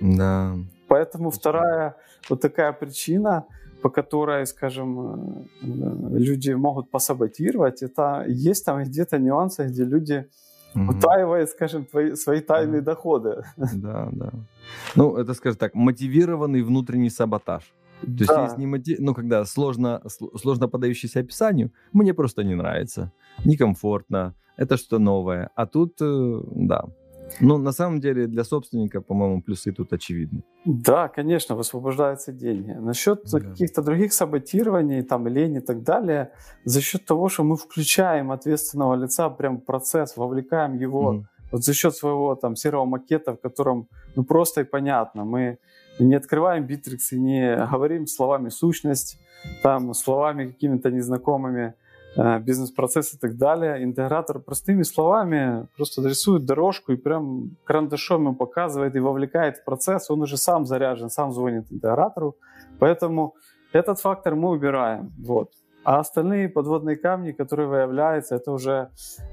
Да. 0.00 0.56
Поэтому 0.88 1.30
вторая 1.30 1.96
вот 2.28 2.40
такая 2.40 2.72
причина, 2.72 3.44
по 3.82 3.90
которой, 3.90 4.46
скажем, 4.46 5.46
э, 5.62 6.18
люди 6.18 6.52
могут 6.52 6.90
посаботировать, 6.90 7.82
это 7.82 8.24
есть 8.26 8.64
там 8.64 8.82
где-то 8.82 9.18
нюансы, 9.18 9.66
где 9.66 9.84
люди 9.84 10.26
угу. 10.74 10.92
утаивают, 10.92 11.50
скажем, 11.50 11.84
твои, 11.84 12.14
свои 12.14 12.40
тайные 12.40 12.80
да. 12.80 12.92
доходы. 12.92 13.44
Да, 13.56 14.08
да. 14.12 14.30
Ну, 14.94 15.16
это, 15.16 15.34
скажем 15.34 15.58
так, 15.58 15.74
мотивированный 15.74 16.62
внутренний 16.62 17.10
саботаж. 17.10 17.62
То 18.00 18.06
да. 18.06 18.24
есть, 18.24 18.44
есть 18.44 18.58
не 18.58 18.66
мотив... 18.66 18.98
ну, 18.98 19.14
когда 19.14 19.44
сложно, 19.44 20.02
сложно 20.36 20.68
подающийся 20.68 21.20
описанию, 21.20 21.70
мне 21.92 22.12
просто 22.12 22.44
не 22.44 22.54
нравится, 22.54 23.12
некомфортно, 23.44 24.34
это 24.56 24.76
что-то 24.76 24.98
новое. 24.98 25.50
А 25.54 25.66
тут, 25.66 25.96
э, 26.00 26.40
да, 26.54 26.84
ну, 27.40 27.58
на 27.58 27.72
самом 27.72 28.00
деле, 28.00 28.26
для 28.26 28.44
собственника, 28.44 29.00
по-моему, 29.00 29.42
плюсы 29.42 29.72
тут 29.72 29.92
очевидны. 29.92 30.42
Да, 30.64 31.08
конечно, 31.08 31.56
высвобождаются 31.56 32.32
деньги. 32.32 32.72
Насчет 32.72 33.22
да. 33.32 33.40
каких-то 33.40 33.82
других 33.82 34.12
саботирований, 34.12 35.02
там, 35.02 35.26
лень 35.26 35.56
и 35.56 35.60
так 35.60 35.82
далее, 35.82 36.30
за 36.64 36.80
счет 36.80 37.04
того, 37.04 37.28
что 37.28 37.44
мы 37.44 37.56
включаем 37.56 38.30
ответственного 38.30 38.94
лица 38.94 39.30
прям 39.30 39.58
в 39.58 39.64
процесс, 39.64 40.16
вовлекаем 40.16 40.74
его 40.74 41.14
mm 41.14 41.24
вот 41.54 41.64
за 41.64 41.74
счет 41.74 41.94
своего 41.94 42.34
там 42.34 42.56
серого 42.56 42.84
макета, 42.84 43.32
в 43.32 43.40
котором, 43.40 43.88
ну, 44.16 44.24
просто 44.24 44.60
и 44.60 44.64
понятно, 44.64 45.24
мы 45.24 45.58
не 45.98 46.14
открываем 46.14 46.66
Bittrex 46.66 46.98
и 47.12 47.18
не 47.18 47.56
говорим 47.72 48.06
словами 48.06 48.48
сущность, 48.48 49.18
там, 49.62 49.94
словами 49.94 50.50
какими-то 50.50 50.90
незнакомыми, 50.90 51.74
Э, 52.16 52.38
бизнес-процесс 52.38 53.14
и 53.14 53.18
так 53.18 53.36
далее. 53.36 53.82
Интегратор 53.82 54.38
простыми 54.38 54.84
словами 54.84 55.66
просто 55.76 56.08
рисует 56.08 56.44
дорожку 56.44 56.92
и 56.92 56.96
прям 56.96 57.56
карандашом 57.64 58.22
ему 58.22 58.34
показывает 58.36 58.94
и 58.94 59.00
вовлекает 59.00 59.58
в 59.58 59.64
процесс. 59.64 60.10
Он 60.10 60.22
уже 60.22 60.36
сам 60.36 60.64
заряжен, 60.64 61.10
сам 61.10 61.32
звонит 61.32 61.72
интегратору. 61.72 62.36
Поэтому 62.78 63.34
этот 63.72 63.98
фактор 63.98 64.36
мы 64.36 64.50
убираем. 64.50 65.12
Вот. 65.18 65.50
А 65.84 66.00
остальные 66.00 66.48
подводные 66.48 66.96
камни, 66.96 67.32
которые 67.32 67.68
выявляются, 67.68 68.36
это 68.36 68.52
уже 68.52 68.88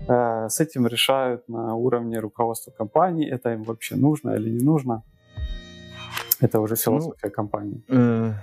э, 0.08 0.50
с 0.50 0.60
этим 0.60 0.86
решают 0.86 1.48
на 1.48 1.76
уровне 1.76 2.20
руководства 2.20 2.72
компании, 2.72 3.30
это 3.30 3.54
им 3.54 3.64
вообще 3.64 3.96
нужно 3.96 4.32
или 4.32 4.50
не 4.50 4.64
нужно. 4.64 5.04
Это 6.42 6.60
уже 6.60 6.76
философия 6.76 7.28
ну, 7.28 7.32
компании. 7.32 7.84
Э, 7.88 8.34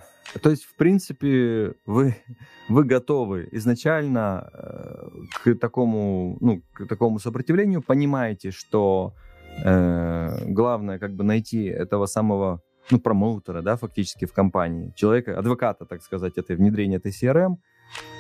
то 0.43 0.51
есть, 0.51 0.65
в 0.65 0.77
принципе, 0.77 1.75
вы, 1.87 2.17
вы 2.69 2.85
готовы 2.85 3.49
изначально 3.53 4.51
э, 4.53 5.09
к 5.43 5.55
такому, 5.59 6.39
ну, 6.41 6.63
к 6.73 6.87
такому 6.87 7.19
сопротивлению, 7.19 7.83
понимаете, 7.83 8.51
что 8.51 9.15
э, 9.65 10.45
главное 10.47 10.99
как 10.99 11.13
бы 11.13 11.25
найти 11.25 11.65
этого 11.65 12.07
самого 12.07 12.63
ну, 12.91 13.01
промоутера, 13.01 13.63
да, 13.63 13.77
фактически 13.77 14.25
в 14.25 14.33
компании, 14.33 14.93
человека, 14.97 15.39
адвоката, 15.39 15.85
так 15.85 16.03
сказать, 16.03 16.39
это 16.39 16.55
внедрение 16.55 16.99
этой 16.99 17.13
CRM. 17.13 17.57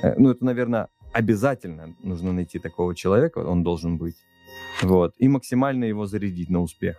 Э, 0.02 0.14
ну, 0.16 0.30
это, 0.30 0.44
наверное, 0.44 0.88
обязательно 1.12 1.94
нужно 2.02 2.32
найти 2.32 2.58
такого 2.58 2.94
человека, 2.94 3.38
он 3.38 3.62
должен 3.62 3.98
быть. 3.98 4.16
Вот. 4.82 5.14
И 5.18 5.28
максимально 5.28 5.84
его 5.84 6.06
зарядить 6.06 6.50
на 6.50 6.60
успех. 6.60 6.96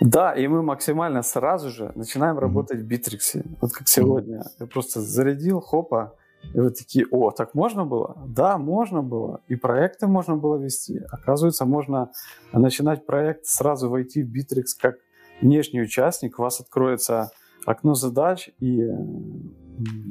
Да, 0.00 0.32
и 0.32 0.48
мы 0.48 0.62
максимально 0.62 1.22
сразу 1.22 1.68
же 1.70 1.92
начинаем 1.94 2.36
mm-hmm. 2.36 2.40
работать 2.40 2.80
в 2.80 2.86
Битриксе. 2.86 3.44
Вот 3.60 3.72
как 3.72 3.88
сегодня. 3.88 4.38
Mm-hmm. 4.38 4.56
Я 4.60 4.66
просто 4.66 5.00
зарядил, 5.00 5.60
хопа, 5.60 6.14
и 6.54 6.58
вы 6.58 6.70
такие, 6.70 7.06
о, 7.10 7.30
так 7.30 7.54
можно 7.54 7.84
было? 7.84 8.16
Да, 8.26 8.56
можно 8.56 9.02
было. 9.02 9.42
И 9.48 9.56
проекты 9.56 10.06
можно 10.06 10.36
было 10.36 10.56
вести. 10.56 11.00
Оказывается, 11.10 11.66
можно 11.66 12.10
начинать 12.52 13.06
проект, 13.06 13.44
сразу 13.46 13.90
войти 13.90 14.22
в 14.22 14.34
Bittrex 14.34 14.64
как 14.80 14.96
внешний 15.42 15.82
участник. 15.82 16.38
У 16.38 16.42
вас 16.42 16.60
откроется 16.60 17.30
окно 17.66 17.94
задач, 17.94 18.48
и, 18.58 18.80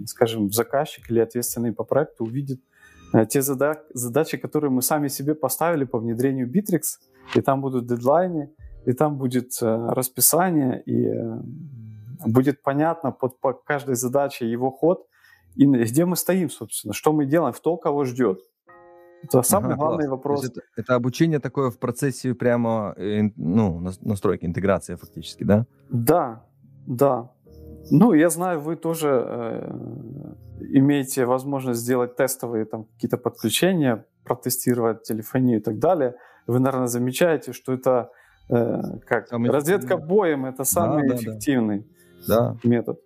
скажем, 0.05 0.51
заказчик 0.51 1.09
или 1.09 1.19
ответственный 1.19 1.73
по 1.73 1.83
проекту 1.83 2.25
увидит 2.25 2.61
э, 3.13 3.25
те 3.25 3.41
зада- 3.41 3.83
задачи, 3.93 4.37
которые 4.37 4.71
мы 4.71 4.81
сами 4.81 5.07
себе 5.07 5.35
поставили 5.35 5.85
по 5.85 5.99
внедрению 5.99 6.49
Bittrex, 6.49 6.81
и 7.35 7.41
там 7.41 7.61
будут 7.61 7.87
дедлайны, 7.87 8.51
и 8.85 8.93
там 8.93 9.17
будет 9.17 9.51
э, 9.61 9.87
расписание, 9.91 10.81
и 10.85 11.05
э, 11.05 11.41
будет 12.25 12.61
понятно 12.63 13.11
под, 13.11 13.39
по 13.39 13.53
каждой 13.53 13.95
задаче 13.95 14.49
его 14.49 14.71
ход, 14.71 15.05
и 15.55 15.65
где 15.65 16.05
мы 16.05 16.15
стоим, 16.15 16.49
собственно, 16.49 16.93
что 16.93 17.11
мы 17.11 17.25
делаем, 17.25 17.53
кто 17.53 17.77
кого 17.77 18.05
ждет. 18.05 18.39
Это 19.23 19.41
самый 19.41 19.73
ага, 19.73 19.75
главный 19.75 20.07
класс. 20.07 20.11
вопрос. 20.11 20.45
Это, 20.45 20.61
это 20.77 20.95
обучение 20.95 21.39
такое 21.39 21.71
в 21.71 21.77
процессе 21.77 22.33
прямо 22.33 22.95
ну, 23.35 23.79
настройки, 24.01 24.45
интеграции 24.45 24.95
фактически, 24.95 25.43
да? 25.43 25.65
Да, 25.89 26.45
да. 26.87 27.31
Ну, 27.91 28.13
я 28.13 28.29
знаю, 28.29 28.59
вы 28.59 28.75
тоже 28.75 29.09
э, 29.09 29.71
имеете 30.71 31.25
возможность 31.25 31.81
сделать 31.81 32.15
тестовые 32.15 32.65
там 32.65 32.85
какие-то 32.85 33.17
подключения, 33.17 34.05
протестировать 34.23 35.03
телефонию 35.03 35.59
и 35.59 35.61
так 35.61 35.79
далее. 35.79 36.15
Вы, 36.47 36.59
наверное, 36.59 36.87
замечаете, 36.87 37.53
что 37.53 37.73
это 37.73 38.11
э, 38.49 38.81
как 39.05 39.27
самый 39.27 39.49
разведка 39.49 39.97
боем, 39.97 40.45
это 40.45 40.63
самый 40.63 41.07
да, 41.07 41.15
эффективный 41.15 41.87
да. 42.27 42.57
метод. 42.63 42.99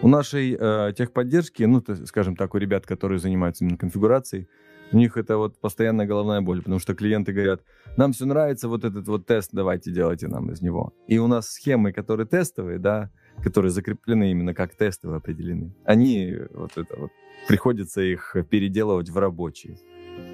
У 0.00 0.08
нашей 0.08 0.56
э, 0.58 0.92
техподдержки, 0.96 1.62
ну, 1.64 1.80
то, 1.80 1.96
скажем 2.06 2.36
так, 2.36 2.54
у 2.54 2.58
ребят, 2.58 2.86
которые 2.86 3.18
занимаются 3.18 3.64
именно 3.64 3.78
конфигурацией, 3.78 4.48
у 4.92 4.96
них 4.96 5.16
это 5.16 5.36
вот 5.36 5.60
постоянная 5.60 6.06
головная 6.06 6.40
боль, 6.40 6.62
потому 6.62 6.78
что 6.78 6.94
клиенты 6.94 7.32
говорят, 7.32 7.62
нам 7.96 8.12
все 8.12 8.24
нравится, 8.24 8.68
вот 8.68 8.84
этот 8.84 9.06
вот 9.08 9.26
тест 9.26 9.50
давайте 9.52 9.90
делайте 9.90 10.28
нам 10.28 10.50
из 10.50 10.62
него. 10.62 10.92
И 11.08 11.18
у 11.18 11.26
нас 11.26 11.50
схемы, 11.50 11.92
которые 11.92 12.26
тестовые, 12.26 12.78
да, 12.78 13.10
которые 13.42 13.70
закреплены 13.70 14.30
именно 14.30 14.54
как 14.54 14.74
тестовые 14.74 15.18
определены, 15.18 15.72
они 15.84 16.34
вот 16.52 16.76
это 16.76 16.96
вот, 16.98 17.10
приходится 17.46 18.00
их 18.00 18.36
переделывать 18.50 19.10
в 19.10 19.18
рабочие. 19.18 19.76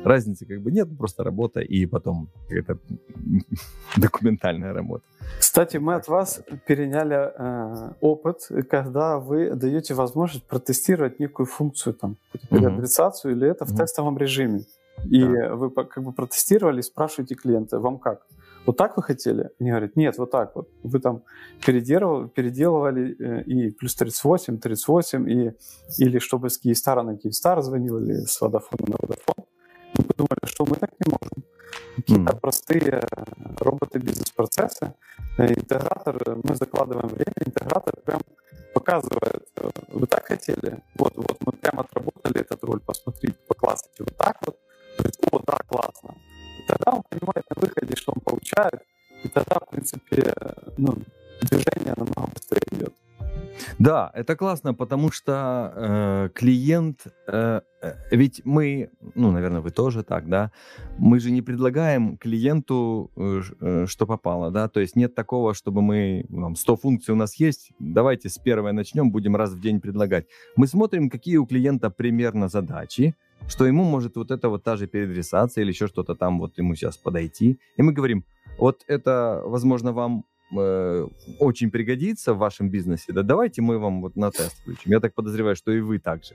Разницы 0.04 0.46
как 0.46 0.60
бы 0.60 0.70
нет, 0.70 0.88
просто 0.98 1.24
работа 1.24 1.60
и 1.60 1.86
потом 1.86 2.28
какая-то 2.48 2.78
документальная 3.96 4.72
работа. 4.72 5.04
Кстати, 5.38 5.78
мы 5.78 5.94
от 5.94 6.08
вас 6.08 6.42
переняли 6.66 7.14
э, 7.16 7.92
опыт, 8.00 8.48
когда 8.68 9.18
вы 9.18 9.54
даете 9.54 9.94
возможность 9.94 10.46
протестировать 10.46 11.20
некую 11.20 11.46
функцию, 11.46 11.94
там, 11.94 12.16
mm-hmm. 12.50 13.32
или 13.32 13.50
это 13.50 13.64
в 13.64 13.70
mm-hmm. 13.70 13.76
тестовом 13.76 14.18
режиме. 14.18 14.60
И 15.10 15.24
да. 15.24 15.54
вы 15.54 15.70
как 15.70 16.02
бы 16.02 16.12
протестировали, 16.12 16.80
спрашиваете 16.80 17.34
клиента, 17.34 17.78
вам 17.78 17.98
как? 17.98 18.26
Вот 18.66 18.76
так 18.76 18.96
вы 18.96 19.02
хотели? 19.02 19.50
Они 19.60 19.70
говорят, 19.70 19.96
нет, 19.96 20.18
вот 20.18 20.30
так 20.30 20.56
вот. 20.56 20.68
Вы 20.82 20.98
там 20.98 21.22
переделывали, 21.64 22.28
переделывали 22.28 23.16
э, 23.18 23.42
и 23.42 23.70
плюс 23.70 23.94
38, 23.94 24.58
38, 24.58 25.30
и, 25.30 25.52
или 25.98 26.18
чтобы 26.18 26.48
с 26.48 26.58
Киевстара 26.58 27.02
на 27.02 27.16
Киевстар 27.16 27.62
звонил, 27.62 27.98
или 27.98 28.24
с 28.24 28.40
Водофона 28.40 28.84
на 28.86 28.96
Водофон. 29.00 29.44
Мы 29.98 30.04
подумали, 30.04 30.44
что 30.44 30.64
мы 30.64 30.76
так 30.76 30.90
не 31.04 31.12
можем. 31.12 31.44
Какие-то 31.96 32.32
mm. 32.32 32.40
простые 32.40 33.02
роботы 33.60 33.98
бизнес-процессы. 33.98 34.94
Э, 35.38 35.46
интегратор, 35.46 36.38
мы 36.42 36.54
закладываем 36.54 37.08
время, 37.08 37.34
интегратор 37.44 37.94
прям 38.04 38.20
показывает, 38.74 39.46
э, 39.56 39.70
вы 39.88 40.06
так 40.06 40.26
хотели, 40.26 40.82
вот, 40.98 41.12
вот 41.16 41.36
мы 41.46 41.52
прям 41.52 41.80
отработали 41.80 42.40
этот 42.40 42.64
роль, 42.64 42.80
посмотрите, 42.80 43.36
поклассите 43.46 44.04
вот 44.04 44.16
так 44.16 44.36
вот, 44.46 44.56
говорит, 44.98 45.16
о, 45.32 45.38
да, 45.46 45.56
классно. 45.66 46.14
Понимает 47.24 47.46
на 47.56 47.62
выходе, 47.62 47.96
что 47.96 48.12
он 48.14 48.20
получает, 48.20 48.82
и 49.22 49.28
тогда, 49.28 49.58
в 49.58 49.70
принципе, 49.70 50.34
ну, 50.76 50.94
движение 51.40 51.94
намного 51.96 52.30
быстрее 52.34 52.62
идет. 52.72 52.94
Да, 53.78 54.10
это 54.14 54.36
классно, 54.36 54.74
потому 54.74 55.10
что 55.10 55.72
э, 55.74 56.28
клиент, 56.34 57.06
э, 57.26 57.60
э, 57.82 57.94
ведь 58.10 58.42
мы, 58.44 58.90
ну, 59.14 59.30
наверное, 59.30 59.60
вы 59.60 59.70
тоже 59.70 60.02
так, 60.02 60.28
да, 60.28 60.50
мы 60.98 61.18
же 61.20 61.30
не 61.30 61.40
предлагаем 61.40 62.18
клиенту, 62.18 63.10
э, 63.16 63.42
э 63.60 63.86
что 63.86 64.06
попало, 64.06 64.50
да, 64.50 64.68
то 64.68 64.80
есть 64.80 64.96
нет 64.96 65.14
такого, 65.14 65.54
чтобы 65.54 65.82
мы, 65.82 66.26
там, 66.30 66.56
100 66.56 66.76
функций 66.76 67.14
у 67.14 67.16
нас 67.16 67.36
есть, 67.36 67.72
давайте 67.78 68.28
с 68.28 68.38
первой 68.38 68.72
начнем, 68.72 69.10
будем 69.10 69.36
раз 69.36 69.50
в 69.50 69.60
день 69.60 69.80
предлагать. 69.80 70.26
Мы 70.56 70.66
смотрим, 70.66 71.08
какие 71.08 71.38
у 71.38 71.46
клиента 71.46 71.90
примерно 71.90 72.48
задачи, 72.48 73.14
что 73.48 73.66
ему 73.66 73.84
может 73.84 74.16
вот 74.16 74.30
это 74.30 74.48
вот 74.48 74.64
та 74.64 74.76
же 74.76 74.86
переадресация 74.86 75.62
или 75.62 75.70
еще 75.70 75.86
что-то 75.86 76.14
там 76.14 76.38
вот 76.38 76.58
ему 76.58 76.74
сейчас 76.74 76.96
подойти, 76.96 77.58
и 77.76 77.82
мы 77.82 77.92
говорим, 77.92 78.24
вот 78.58 78.82
это, 78.86 79.42
возможно, 79.44 79.92
вам 79.92 80.24
э, 80.56 81.06
очень 81.40 81.70
пригодится 81.70 82.34
в 82.34 82.38
вашем 82.38 82.70
бизнесе, 82.70 83.12
да 83.12 83.22
давайте 83.22 83.62
мы 83.62 83.78
вам 83.78 84.02
вот 84.02 84.16
на 84.16 84.30
тест 84.30 84.56
включим. 84.60 84.92
Я 84.92 85.00
так 85.00 85.14
подозреваю, 85.14 85.56
что 85.56 85.72
и 85.72 85.80
вы 85.80 85.98
также. 85.98 86.34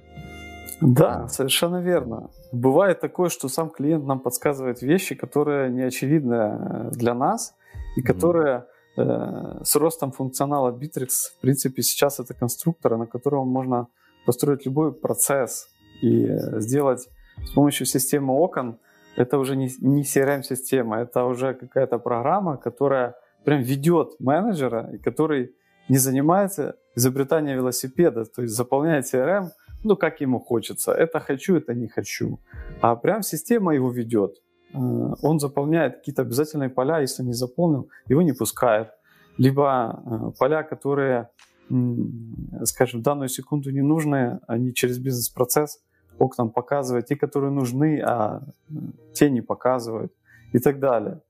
Да, 0.81 1.27
совершенно 1.27 1.81
верно. 1.81 2.29
Бывает 2.53 3.01
такое, 3.01 3.29
что 3.29 3.49
сам 3.49 3.69
клиент 3.69 4.05
нам 4.05 4.19
подсказывает 4.19 4.81
вещи, 4.81 5.15
которые 5.15 5.69
не 5.69 5.81
очевидны 5.81 6.35
э, 6.35 6.91
для 6.91 7.13
нас 7.13 7.53
и 7.97 8.01
которые 8.01 8.65
э, 8.95 9.61
с 9.63 9.75
ростом 9.75 10.11
функционала 10.11 10.71
Bittrex, 10.71 11.09
в 11.37 11.41
принципе, 11.41 11.81
сейчас 11.81 12.19
это 12.19 12.33
конструктор, 12.33 12.97
на 12.97 13.07
котором 13.07 13.47
можно 13.47 13.87
построить 14.25 14.65
любой 14.65 14.93
процесс 14.93 15.67
и 16.01 16.25
э, 16.25 16.59
сделать 16.59 17.07
с 17.45 17.51
помощью 17.51 17.85
системы 17.85 18.33
окон. 18.33 18.77
Это 19.15 19.37
уже 19.37 19.55
не, 19.55 19.69
не 19.81 20.03
CRM-система, 20.03 21.01
это 21.01 21.25
уже 21.25 21.53
какая-то 21.53 21.99
программа, 21.99 22.57
которая 22.57 23.15
прям 23.43 23.61
ведет 23.61 24.19
менеджера, 24.19 24.89
и 24.93 24.97
который 24.97 25.55
не 25.89 25.97
занимается 25.97 26.75
изобретанием 26.95 27.57
велосипеда, 27.57 28.25
то 28.25 28.41
есть 28.41 28.53
заполняет 28.53 29.05
CRM, 29.05 29.49
ну, 29.83 29.95
как 29.95 30.21
ему 30.21 30.39
хочется. 30.39 30.91
Это 30.91 31.19
хочу, 31.19 31.55
это 31.55 31.73
не 31.73 31.87
хочу. 31.87 32.39
А 32.81 32.95
прям 32.95 33.23
система 33.23 33.73
его 33.73 33.91
ведет. 33.91 34.35
Э, 34.73 34.77
он 35.21 35.39
заполняет 35.39 35.97
какие-то 35.97 36.21
обязательные 36.21 36.69
поля, 36.69 36.99
если 36.99 37.23
не 37.23 37.33
заполнил, 37.33 37.89
его 38.09 38.21
не 38.21 38.33
пускает. 38.33 38.89
Либо 39.37 40.03
э, 40.05 40.31
поля, 40.37 40.63
которые, 40.63 41.29
скажем, 42.63 42.99
в 42.99 43.03
данную 43.03 43.29
секунду 43.29 43.71
не 43.71 43.81
нужны, 43.81 44.39
они 44.47 44.73
через 44.73 44.99
бизнес-процесс 44.99 45.79
окнам 46.19 46.51
показывают. 46.51 47.07
Те, 47.07 47.15
которые 47.15 47.51
нужны, 47.51 48.01
а 48.01 48.41
э, 48.69 48.73
те 49.13 49.29
не 49.29 49.41
показывают 49.41 50.13
и 50.53 50.59
так 50.59 50.79
далее. 50.79 51.21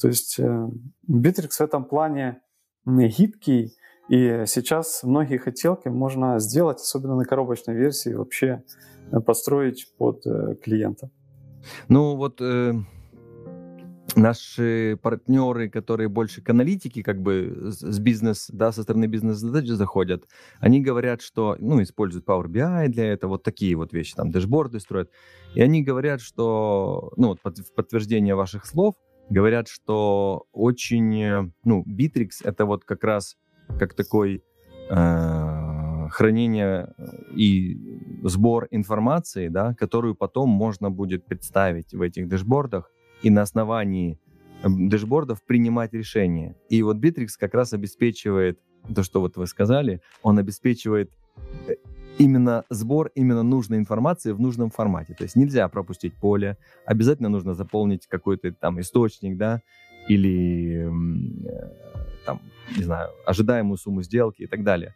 То 0.00 0.08
есть 0.08 0.38
э, 0.38 0.68
Bittrex 1.08 1.50
в 1.50 1.60
этом 1.60 1.84
плане 1.84 2.40
гибкий, 2.86 3.74
и 4.08 4.44
сейчас 4.46 5.02
многие 5.02 5.38
хотелки 5.38 5.88
можно 5.88 6.38
сделать, 6.38 6.78
особенно 6.78 7.16
на 7.16 7.24
коробочной 7.24 7.74
версии, 7.74 8.14
вообще 8.14 8.62
э, 9.10 9.20
построить 9.20 9.92
под 9.98 10.22
клиента. 10.62 11.10
Ну 11.88 12.16
вот 12.16 12.40
наши 14.16 14.98
партнеры, 15.02 15.68
которые 15.68 16.08
больше 16.08 16.42
к 16.42 16.48
аналитике, 16.50 17.02
как 17.02 17.20
бы 17.20 17.70
с 17.70 17.98
бизнес, 17.98 18.48
да, 18.52 18.72
со 18.72 18.82
стороны 18.82 19.06
бизнес-задачи 19.06 19.72
заходят, 19.72 20.24
они 20.58 20.80
говорят, 20.80 21.22
что, 21.22 21.56
ну, 21.58 21.82
используют 21.82 22.26
Power 22.26 22.46
BI 22.46 22.88
для 22.88 23.12
этого, 23.12 23.32
вот 23.32 23.42
такие 23.42 23.76
вот 23.76 23.92
вещи, 23.92 24.14
там, 24.14 24.30
дэшборды 24.30 24.80
строят, 24.80 25.10
и 25.54 25.60
они 25.60 25.82
говорят, 25.82 26.20
что, 26.20 27.12
ну, 27.16 27.28
вот 27.28 27.40
в 27.44 27.74
подтверждение 27.74 28.34
ваших 28.34 28.64
слов, 28.64 28.94
говорят, 29.28 29.68
что 29.68 30.46
очень, 30.52 31.22
э, 31.22 31.50
ну, 31.64 31.84
Bittrex 31.86 32.30
это 32.44 32.64
вот 32.64 32.84
как 32.84 33.04
раз 33.04 33.36
как 33.78 33.94
такой 33.94 34.42
э, 34.88 36.08
хранение 36.10 36.94
и 37.34 37.76
сбор 38.22 38.68
информации, 38.70 39.48
да, 39.48 39.74
которую 39.74 40.14
потом 40.14 40.48
можно 40.48 40.90
будет 40.90 41.26
представить 41.26 41.92
в 41.92 42.00
этих 42.00 42.28
дэшбордах 42.28 42.90
и 43.22 43.30
на 43.30 43.42
основании 43.42 44.18
дэшбордов 44.64 45.42
принимать 45.44 45.92
решения. 45.92 46.56
И 46.68 46.82
вот 46.82 46.96
Bittrex 46.96 47.28
как 47.38 47.54
раз 47.54 47.72
обеспечивает 47.72 48.58
то, 48.94 49.02
что 49.02 49.20
вот 49.20 49.36
вы 49.36 49.46
сказали, 49.46 50.00
он 50.22 50.38
обеспечивает 50.38 51.10
э, 51.68 51.74
именно 52.18 52.64
сбор 52.70 53.10
именно 53.14 53.42
нужной 53.42 53.78
информации 53.78 54.32
в 54.32 54.40
нужном 54.40 54.70
формате. 54.70 55.14
То 55.14 55.24
есть 55.24 55.36
нельзя 55.36 55.68
пропустить 55.68 56.14
поле, 56.14 56.56
обязательно 56.84 57.28
нужно 57.28 57.54
заполнить 57.54 58.06
какой-то 58.06 58.52
там 58.52 58.80
источник, 58.80 59.36
да, 59.36 59.60
или 60.08 60.86
э, 60.86 61.70
там, 62.24 62.40
не 62.76 62.84
знаю, 62.84 63.10
ожидаемую 63.26 63.76
сумму 63.76 64.02
сделки 64.02 64.42
и 64.42 64.46
так 64.46 64.62
далее. 64.62 64.94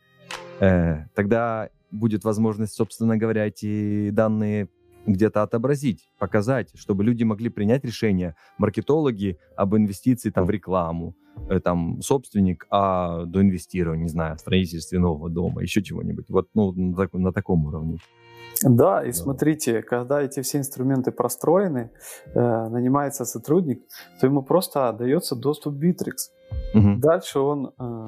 Э, 0.60 1.06
тогда 1.14 1.70
будет 1.90 2.24
возможность, 2.24 2.74
собственно 2.74 3.16
говоря, 3.16 3.46
эти 3.46 4.10
данные 4.10 4.68
где-то 5.06 5.42
отобразить, 5.42 6.10
показать, 6.18 6.70
чтобы 6.74 7.04
люди 7.04 7.24
могли 7.24 7.48
принять 7.48 7.84
решение, 7.84 8.34
маркетологи 8.58 9.38
об 9.56 9.74
инвестиции 9.74 10.30
там, 10.30 10.46
в 10.46 10.50
рекламу, 10.50 11.14
э, 11.48 11.60
там, 11.60 12.00
собственник 12.02 12.66
а 12.70 13.24
до 13.24 13.40
инвестирования, 13.40 14.04
не 14.04 14.10
знаю, 14.10 14.38
строительстве 14.38 14.98
нового 14.98 15.30
дома, 15.30 15.62
еще 15.62 15.82
чего-нибудь. 15.82 16.26
Вот 16.28 16.48
ну, 16.54 16.72
на, 16.72 17.08
на 17.12 17.32
таком 17.32 17.66
уровне. 17.66 17.98
Да, 18.62 19.02
и 19.02 19.06
да. 19.06 19.12
смотрите, 19.12 19.82
когда 19.82 20.20
эти 20.20 20.42
все 20.42 20.58
инструменты 20.58 21.12
простроены, 21.12 21.90
э, 22.34 22.68
нанимается 22.68 23.24
сотрудник, 23.24 23.82
то 24.20 24.26
ему 24.26 24.42
просто 24.42 24.92
дается 24.92 25.34
доступ 25.34 25.74
Bittrex. 25.74 26.16
Угу. 26.74 27.00
Дальше 27.00 27.38
он 27.38 27.72
э, 27.78 28.06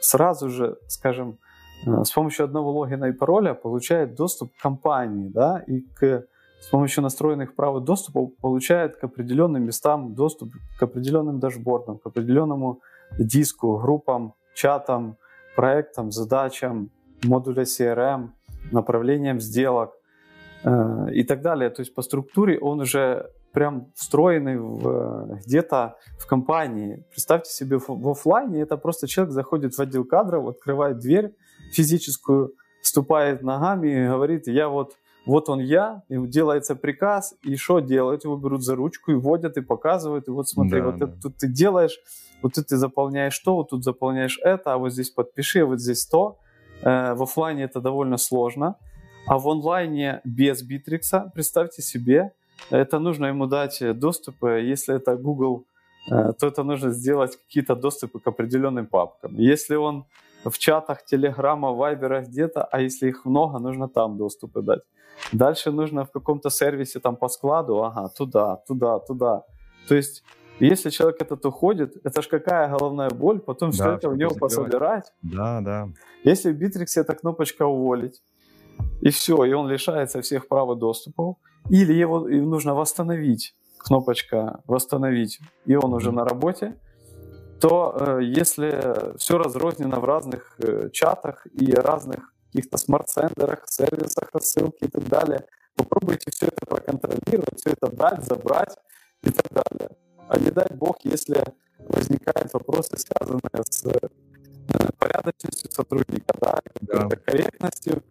сразу 0.00 0.50
же, 0.50 0.76
скажем, 0.88 1.38
э, 1.86 2.04
с 2.04 2.10
помощью 2.10 2.44
одного 2.44 2.72
логина 2.72 3.06
и 3.06 3.12
пароля 3.12 3.54
получает 3.54 4.14
доступ 4.14 4.52
к 4.54 4.62
компании, 4.62 5.28
да, 5.28 5.62
и 5.66 5.80
к 5.80 6.26
с 6.64 6.70
помощью 6.70 7.02
настроенных 7.02 7.54
прав 7.54 7.84
доступа 7.84 8.26
получает 8.40 8.96
к 8.96 9.04
определенным 9.04 9.64
местам 9.64 10.14
доступ 10.14 10.54
к 10.78 10.82
определенным 10.82 11.38
дашбордам, 11.38 11.98
к 11.98 12.06
определенному 12.06 12.80
диску, 13.18 13.76
группам, 13.76 14.32
чатам, 14.54 15.16
проектам, 15.56 16.10
задачам, 16.10 16.90
модуля 17.22 17.64
CRM, 17.64 18.30
направлением 18.72 19.40
сделок 19.40 19.92
э, 20.64 21.12
и 21.12 21.22
так 21.24 21.42
далее. 21.42 21.68
То 21.68 21.82
есть 21.82 21.94
по 21.94 22.00
структуре 22.00 22.58
он 22.58 22.80
уже 22.80 23.30
прям 23.52 23.92
встроенный 23.94 24.58
в, 24.58 25.38
где-то 25.46 25.96
в 26.18 26.26
компании. 26.26 27.04
Представьте 27.10 27.50
себе 27.50 27.78
в 27.78 28.08
офлайне, 28.08 28.62
это 28.62 28.78
просто 28.78 29.06
человек 29.06 29.34
заходит 29.34 29.74
в 29.74 29.80
отдел 29.80 30.04
кадров, 30.06 30.48
открывает 30.48 30.98
дверь 30.98 31.34
физическую, 31.72 32.54
ступает 32.80 33.42
ногами 33.42 33.88
и 33.88 34.08
говорит, 34.08 34.46
я 34.46 34.68
вот 34.68 34.96
вот 35.26 35.48
он 35.48 35.60
я, 35.60 36.02
и 36.08 36.18
делается 36.26 36.76
приказ, 36.76 37.34
и 37.42 37.56
что 37.56 37.80
делают? 37.80 38.24
Его 38.24 38.36
берут 38.36 38.62
за 38.62 38.76
ручку 38.76 39.12
и 39.12 39.14
водят, 39.14 39.56
и 39.56 39.62
показывают, 39.62 40.28
и 40.28 40.30
вот 40.30 40.48
смотри, 40.48 40.80
да, 40.80 40.86
вот 40.86 40.96
да. 40.96 41.06
это 41.06 41.20
тут 41.22 41.36
ты 41.36 41.48
делаешь, 41.48 41.98
вот 42.42 42.54
тут 42.54 42.66
ты 42.66 42.76
заполняешь 42.76 43.38
то, 43.38 43.56
вот 43.56 43.70
тут 43.70 43.84
заполняешь 43.84 44.38
это, 44.42 44.74
а 44.74 44.78
вот 44.78 44.92
здесь 44.92 45.10
подпиши, 45.10 45.60
а 45.60 45.66
вот 45.66 45.80
здесь 45.80 46.06
то. 46.06 46.38
Э, 46.82 47.14
в 47.14 47.22
офлайне 47.22 47.64
это 47.64 47.80
довольно 47.80 48.18
сложно, 48.18 48.76
а 49.26 49.38
в 49.38 49.48
онлайне 49.48 50.20
без 50.24 50.62
Битрикса, 50.62 51.30
представьте 51.34 51.80
себе, 51.82 52.32
это 52.70 52.98
нужно 52.98 53.26
ему 53.26 53.46
дать 53.46 53.82
доступы, 53.98 54.60
если 54.72 54.96
это 54.96 55.16
Google, 55.16 55.64
э, 56.10 56.32
то 56.38 56.46
это 56.46 56.64
нужно 56.64 56.90
сделать 56.90 57.36
какие-то 57.36 57.74
доступы 57.74 58.20
к 58.20 58.26
определенным 58.26 58.86
папкам. 58.86 59.36
Если 59.36 59.74
он 59.74 60.04
в 60.44 60.58
чатах, 60.58 61.04
телеграма, 61.06 61.72
вайбера 61.72 62.20
где-то, 62.20 62.64
а 62.64 62.80
если 62.80 63.08
их 63.08 63.24
много, 63.24 63.58
нужно 63.58 63.88
там 63.88 64.18
доступы 64.18 64.60
дать. 64.60 64.82
Дальше 65.32 65.70
нужно 65.70 66.04
в 66.04 66.10
каком-то 66.10 66.50
сервисе 66.50 67.00
там 67.00 67.16
по 67.16 67.28
складу, 67.28 67.82
ага, 67.82 68.08
туда, 68.08 68.56
туда, 68.66 68.98
туда. 68.98 69.42
То 69.88 69.94
есть 69.94 70.22
если 70.60 70.90
человек 70.90 71.20
этот 71.20 71.44
уходит, 71.46 71.96
это 72.04 72.22
ж 72.22 72.28
какая 72.28 72.68
головная 72.68 73.10
боль, 73.10 73.40
потом 73.40 73.70
да, 73.70 73.74
все 73.74 73.92
это 73.92 74.08
у 74.08 74.14
него 74.14 74.34
пособирать. 74.34 75.12
Да, 75.22 75.60
да. 75.60 75.88
Если 76.24 76.52
в 76.52 76.56
Битриксе 76.56 77.00
эта 77.00 77.14
кнопочка 77.14 77.66
«Уволить», 77.66 78.22
и 79.00 79.10
все, 79.10 79.44
и 79.44 79.52
он 79.52 79.68
лишается 79.68 80.20
всех 80.20 80.48
прав 80.48 80.76
и 80.76 80.78
доступов, 80.78 81.36
или 81.70 81.92
его 81.92 82.28
и 82.28 82.40
нужно 82.40 82.74
восстановить, 82.74 83.54
кнопочка 83.78 84.60
«Восстановить», 84.66 85.40
и 85.66 85.74
он 85.74 85.92
уже 85.92 86.12
на 86.12 86.24
работе, 86.24 86.78
то 87.60 87.96
э, 87.98 88.20
если 88.22 89.16
все 89.16 89.38
разрознено 89.38 90.00
в 90.00 90.04
разных 90.04 90.56
э, 90.58 90.90
чатах 90.92 91.46
и 91.46 91.72
разных 91.72 92.33
каких-то 92.54 92.78
смарт-центрах, 92.78 93.64
сервисах 93.66 94.30
рассылки 94.32 94.84
и 94.84 94.88
так 94.88 95.08
далее. 95.08 95.44
Попробуйте 95.74 96.30
все 96.30 96.46
это 96.46 96.64
проконтролировать, 96.66 97.58
все 97.58 97.70
это 97.70 97.90
дать, 97.90 98.24
забрать 98.24 98.76
и 99.22 99.30
так 99.30 99.46
далее. 99.50 99.90
А 100.28 100.38
не 100.38 100.50
дай 100.50 100.68
бог, 100.70 100.98
если 101.02 101.42
возникают 101.78 102.52
вопросы, 102.52 102.96
связанные 102.96 103.64
с 103.68 103.84
э, 103.86 104.08
порядочностью 104.98 105.70
сотрудника, 105.72 106.32
да, 106.40 106.60
да. 106.80 107.08
корректностью, 107.08 108.03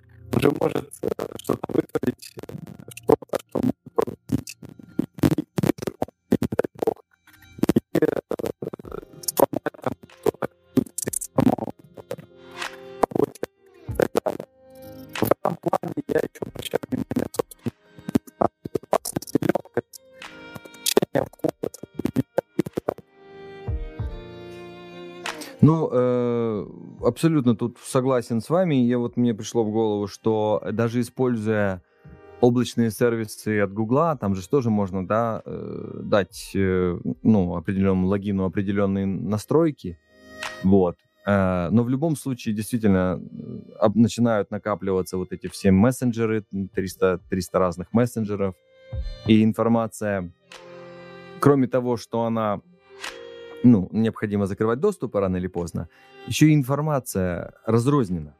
абсолютно 27.13 27.55
тут 27.55 27.77
согласен 27.83 28.41
с 28.41 28.49
вами. 28.49 28.73
Я 28.73 28.97
вот 28.97 29.17
мне 29.17 29.35
пришло 29.35 29.63
в 29.63 29.71
голову, 29.71 30.07
что 30.07 30.63
даже 30.71 30.99
используя 30.99 31.83
облачные 32.41 32.89
сервисы 32.89 33.59
от 33.59 33.71
Гугла, 33.71 34.17
там 34.19 34.33
же 34.35 34.49
тоже 34.49 34.71
можно, 34.71 35.07
да, 35.07 35.43
э, 35.45 36.01
дать, 36.03 36.51
э, 36.55 36.99
ну, 37.21 37.55
определенному 37.55 38.07
логину 38.07 38.45
определенные 38.45 39.05
настройки, 39.05 39.99
вот. 40.63 40.95
Э, 41.27 41.69
но 41.69 41.83
в 41.83 41.89
любом 41.89 42.15
случае, 42.15 42.55
действительно, 42.55 43.21
э, 43.79 43.89
начинают 43.93 44.51
накапливаться 44.51 45.17
вот 45.17 45.31
эти 45.31 45.47
все 45.47 45.71
мессенджеры, 45.71 46.43
300, 46.73 47.19
300 47.29 47.59
разных 47.59 47.93
мессенджеров, 47.93 48.55
и 49.27 49.43
информация, 49.43 50.33
кроме 51.39 51.67
того, 51.67 51.95
что 51.95 52.23
она 52.23 52.59
ну, 53.63 53.89
необходимо 53.91 54.45
закрывать 54.45 54.79
доступ 54.79 55.15
рано 55.15 55.37
или 55.37 55.47
поздно, 55.47 55.87
еще 56.27 56.47
и 56.47 56.53
информация 56.53 57.53
разрознена. 57.65 58.35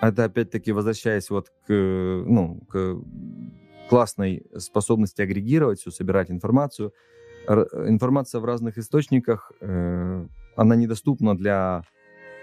Это 0.00 0.24
опять-таки 0.24 0.72
возвращаясь 0.72 1.30
вот 1.30 1.50
к, 1.66 1.72
ну, 1.72 2.60
к 2.68 2.96
классной 3.88 4.42
способности 4.58 5.22
агрегировать 5.22 5.80
все, 5.80 5.90
собирать 5.90 6.30
информацию. 6.30 6.92
Информация 7.46 8.40
в 8.40 8.44
разных 8.44 8.78
источниках, 8.78 9.52
э, 9.60 10.26
она 10.56 10.76
недоступна 10.76 11.36
для, 11.36 11.82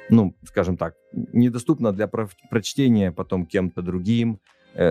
ну, 0.09 0.35
скажем 0.45 0.77
так, 0.77 0.95
недоступна 1.33 1.91
для 1.91 2.07
прочтения 2.07 3.11
потом 3.11 3.45
кем-то 3.45 3.81
другим, 3.81 4.39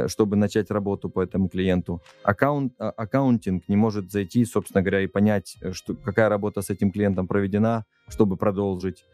чтобы 0.09 0.37
начать 0.37 0.71
работу 0.71 1.09
по 1.09 1.21
этому 1.23 1.49
клиенту. 1.49 2.03
Аккаунт, 2.23 2.75
а, 2.79 2.91
аккаунтинг 2.91 3.69
не 3.69 3.77
может 3.77 4.11
зайти, 4.11 4.45
собственно 4.45 4.83
говоря, 4.83 5.01
и 5.03 5.07
понять, 5.07 5.57
э, 5.61 5.73
что, 5.73 5.95
какая 5.95 6.29
работа 6.29 6.63
с 6.63 6.71
этим 6.71 6.91
клиентом 6.93 7.27
проведена, 7.27 7.85
чтобы 8.09 8.37
продолжить. 8.37 9.05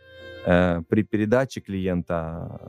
Э, 0.47 0.83
при 0.89 1.03
передаче 1.03 1.61
клиента 1.61 2.61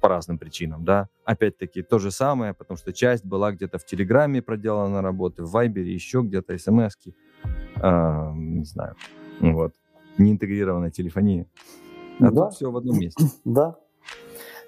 по 0.00 0.08
разным 0.08 0.38
причинам, 0.38 0.84
да, 0.84 1.08
опять-таки 1.24 1.82
то 1.82 1.98
же 1.98 2.10
самое, 2.10 2.54
потому 2.54 2.78
что 2.78 2.92
часть 2.92 3.24
была 3.24 3.52
где-то 3.52 3.78
в 3.78 3.84
Телеграме 3.84 4.40
проделана 4.40 5.02
работы, 5.02 5.42
в 5.42 5.50
Вайбере, 5.50 5.92
еще 5.92 6.22
где-то, 6.22 6.56
смс 6.58 6.96
э, 7.82 8.32
не 8.34 8.64
знаю, 8.64 8.94
вот, 9.40 9.74
неинтегрированная 10.18 10.90
телефония. 10.90 11.46
А 12.20 12.30
да. 12.30 12.44
тут 12.44 12.54
все 12.54 12.70
в 12.70 12.76
одном 12.76 12.98
месте. 12.98 13.24
Да, 13.44 13.76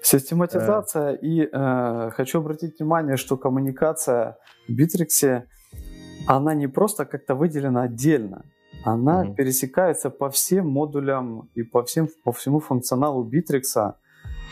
Систематизация 0.01 1.13
э. 1.13 1.17
и 1.21 1.49
э, 1.51 2.11
хочу 2.11 2.39
обратить 2.39 2.79
внимание, 2.79 3.17
что 3.17 3.37
коммуникация 3.37 4.37
в 4.67 4.73
Битриксе, 4.73 5.47
она 6.27 6.53
не 6.53 6.67
просто 6.67 7.05
как-то 7.05 7.35
выделена 7.35 7.83
отдельно, 7.83 8.45
она 8.83 9.25
mm-hmm. 9.25 9.35
пересекается 9.35 10.09
по 10.09 10.29
всем 10.29 10.69
модулям 10.69 11.49
и 11.55 11.63
по, 11.63 11.83
всем, 11.83 12.07
по 12.23 12.31
всему 12.31 12.59
функционалу 12.59 13.23
Битрикса. 13.23 13.97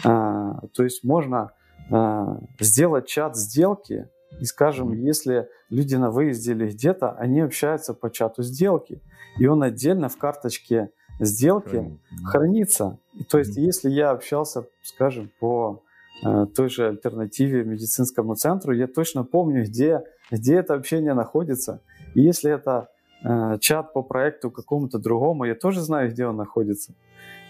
Э, 0.04 0.54
то 0.74 0.84
есть 0.84 1.04
можно 1.04 1.52
э, 1.90 2.26
сделать 2.60 3.08
чат 3.08 3.36
сделки, 3.38 4.10
и, 4.40 4.46
скажем, 4.46 4.92
mm-hmm. 4.92 5.08
если 5.08 5.48
люди 5.70 5.96
на 5.96 6.12
выезде 6.12 6.52
или 6.52 6.70
где-то, 6.70 7.12
они 7.12 7.42
общаются 7.42 7.94
по 7.94 8.10
чату 8.10 8.44
сделки, 8.44 9.02
и 9.38 9.48
он 9.48 9.64
отдельно 9.64 10.10
в 10.10 10.18
карточке 10.18 10.90
сделки 11.20 11.70
Хранит. 11.70 12.00
хранится. 12.26 13.00
И, 13.14 13.24
то 13.24 13.38
есть, 13.38 13.58
mm-hmm. 13.58 13.62
если 13.62 13.90
я 13.90 14.12
общался, 14.12 14.68
скажем, 14.82 15.32
по 15.40 15.84
э, 16.26 16.46
той 16.56 16.70
же 16.70 16.88
альтернативе 16.88 17.64
медицинскому 17.64 18.36
центру, 18.36 18.74
я 18.74 18.88
точно 18.88 19.24
помню, 19.24 19.64
где, 19.64 20.02
где 20.32 20.56
это 20.56 20.74
общение 20.74 21.14
находится. 21.14 21.82
И 22.14 22.22
если 22.22 22.52
это 22.52 22.90
э, 23.24 23.58
чат 23.60 23.94
по 23.94 24.02
проекту 24.04 24.52
какому-то 24.52 25.00
другому, 25.00 25.46
я 25.46 25.56
тоже 25.56 25.82
знаю, 25.82 26.12
где 26.12 26.26
он 26.26 26.36
находится. 26.36 26.94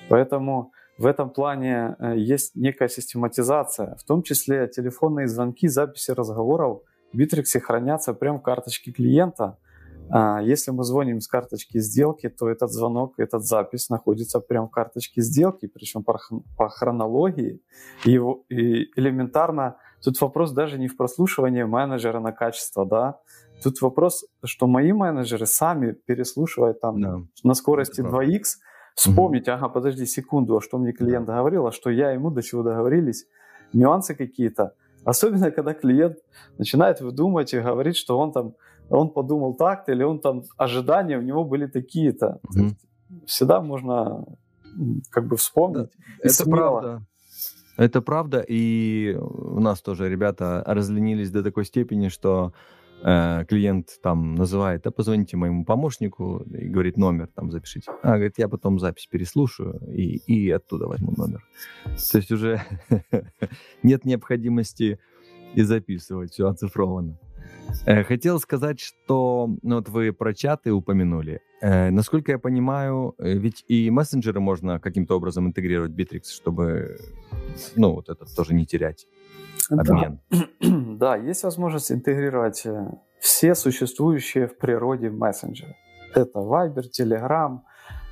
Поэтому 0.09 0.71
в 0.97 1.05
этом 1.05 1.29
плане 1.29 1.95
э, 1.99 2.17
есть 2.17 2.55
некая 2.55 2.87
систематизация, 2.87 3.95
в 3.95 4.03
том 4.03 4.23
числе 4.23 4.67
телефонные 4.67 5.27
звонки, 5.27 5.67
записи 5.67 6.11
разговоров 6.11 6.81
в 7.11 7.17
Битриксе 7.17 7.59
хранятся 7.59 8.13
прямо 8.13 8.39
в 8.39 8.41
карточке 8.41 8.91
клиента, 8.91 9.57
если 10.43 10.71
мы 10.71 10.83
звоним 10.83 11.19
с 11.19 11.27
карточки 11.27 11.79
сделки, 11.79 12.29
то 12.29 12.47
этот 12.49 12.71
звонок, 12.71 13.15
этот 13.17 13.43
запись 13.43 13.89
находится 13.89 14.39
прямо 14.39 14.67
в 14.67 14.71
карточке 14.71 15.21
сделки, 15.21 15.67
причем 15.67 16.03
по, 16.03 16.69
хронологии. 16.69 17.61
И, 18.05 18.17
элементарно, 18.95 19.77
тут 20.03 20.19
вопрос 20.21 20.51
даже 20.51 20.77
не 20.77 20.87
в 20.87 20.95
прослушивании 20.95 21.63
менеджера 21.63 22.19
на 22.19 22.31
качество, 22.31 22.85
да, 22.85 23.19
Тут 23.63 23.81
вопрос, 23.81 24.25
что 24.43 24.67
мои 24.67 24.91
менеджеры 24.91 25.45
сами 25.45 25.93
переслушивают 25.93 26.81
там 26.81 27.01
да. 27.01 27.21
на 27.43 27.53
скорости 27.53 28.01
2х, 28.01 28.43
вспомнить, 28.95 29.47
угу. 29.47 29.57
ага, 29.57 29.69
подожди 29.69 30.05
секунду, 30.05 30.57
а 30.57 30.61
что 30.61 30.77
мне 30.77 30.91
клиент 30.91 31.27
говорил, 31.27 31.67
а 31.67 31.71
что 31.71 31.89
я 31.89 32.11
ему, 32.11 32.31
до 32.31 32.41
чего 32.41 32.63
договорились, 32.63 33.25
нюансы 33.73 34.15
какие-то. 34.15 34.73
Особенно, 35.03 35.51
когда 35.51 35.73
клиент 35.73 36.17
начинает 36.57 36.99
выдумывать 36.99 37.53
и 37.53 37.59
говорит, 37.59 37.95
что 37.95 38.17
он 38.17 38.31
там, 38.31 38.55
он 38.89 39.09
подумал 39.09 39.55
так-то, 39.55 39.91
или 39.91 40.03
он 40.03 40.19
там, 40.19 40.43
ожидания 40.57 41.17
у 41.17 41.21
него 41.21 41.43
были 41.43 41.67
такие-то. 41.67 42.39
Угу. 42.43 42.75
Всегда 43.25 43.61
можно 43.61 44.25
как 45.09 45.27
бы 45.27 45.37
вспомнить. 45.37 45.89
Это 46.19 46.33
смело. 46.33 46.57
правда. 46.57 47.05
Это 47.77 48.01
правда, 48.01 48.45
и 48.47 49.17
у 49.19 49.59
нас 49.59 49.81
тоже 49.81 50.09
ребята 50.09 50.63
разленились 50.65 51.29
до 51.29 51.43
такой 51.43 51.65
степени, 51.65 52.07
что 52.07 52.53
э, 53.03 53.43
клиент 53.49 53.99
там 54.01 54.35
называет, 54.35 54.83
да 54.83 54.91
позвоните 54.91 55.35
моему 55.35 55.65
помощнику 55.65 56.45
и 56.57 56.69
говорит 56.69 56.95
номер, 56.95 57.27
там 57.35 57.51
запишите. 57.51 57.91
А, 58.01 58.13
говорит, 58.13 58.35
я 58.37 58.47
потом 58.47 58.79
запись 58.79 59.07
переслушаю 59.07 59.81
и, 59.91 60.15
и 60.25 60.49
оттуда 60.51 60.87
возьму 60.87 61.13
номер. 61.17 61.43
То 62.11 62.17
есть 62.17 62.31
уже 62.31 62.61
нет 63.83 64.05
необходимости 64.05 64.97
и 65.53 65.61
записывать, 65.61 66.31
все 66.31 66.47
оцифровано. 66.47 67.17
Э, 67.85 68.03
хотел 68.03 68.39
сказать, 68.39 68.79
что 68.79 69.49
ну, 69.61 69.75
вот 69.75 69.89
вы 69.89 70.11
про 70.11 70.33
чаты 70.33 70.71
упомянули. 70.71 71.41
Э, 71.61 71.91
насколько 71.91 72.31
я 72.31 72.39
понимаю, 72.39 73.15
э, 73.17 73.33
ведь 73.33 73.63
и 73.67 73.89
мессенджеры 73.89 74.39
можно 74.39 74.79
каким-то 74.79 75.15
образом 75.15 75.47
интегрировать 75.47 75.91
в 75.91 75.95
Bittrex, 75.95 76.23
чтобы 76.25 76.97
ну, 77.75 77.93
вот 77.93 78.09
это 78.09 78.25
тоже 78.35 78.53
не 78.53 78.65
терять 78.65 79.05
обмен. 79.69 80.19
Да. 80.29 80.47
да, 80.99 81.15
есть 81.15 81.43
возможность 81.43 81.91
интегрировать 81.91 82.65
э, 82.65 82.87
все 83.19 83.55
существующие 83.55 84.47
в 84.47 84.57
природе 84.57 85.09
мессенджеры. 85.09 85.75
Это 86.13 86.39
Viber, 86.39 86.83
Telegram, 86.97 87.59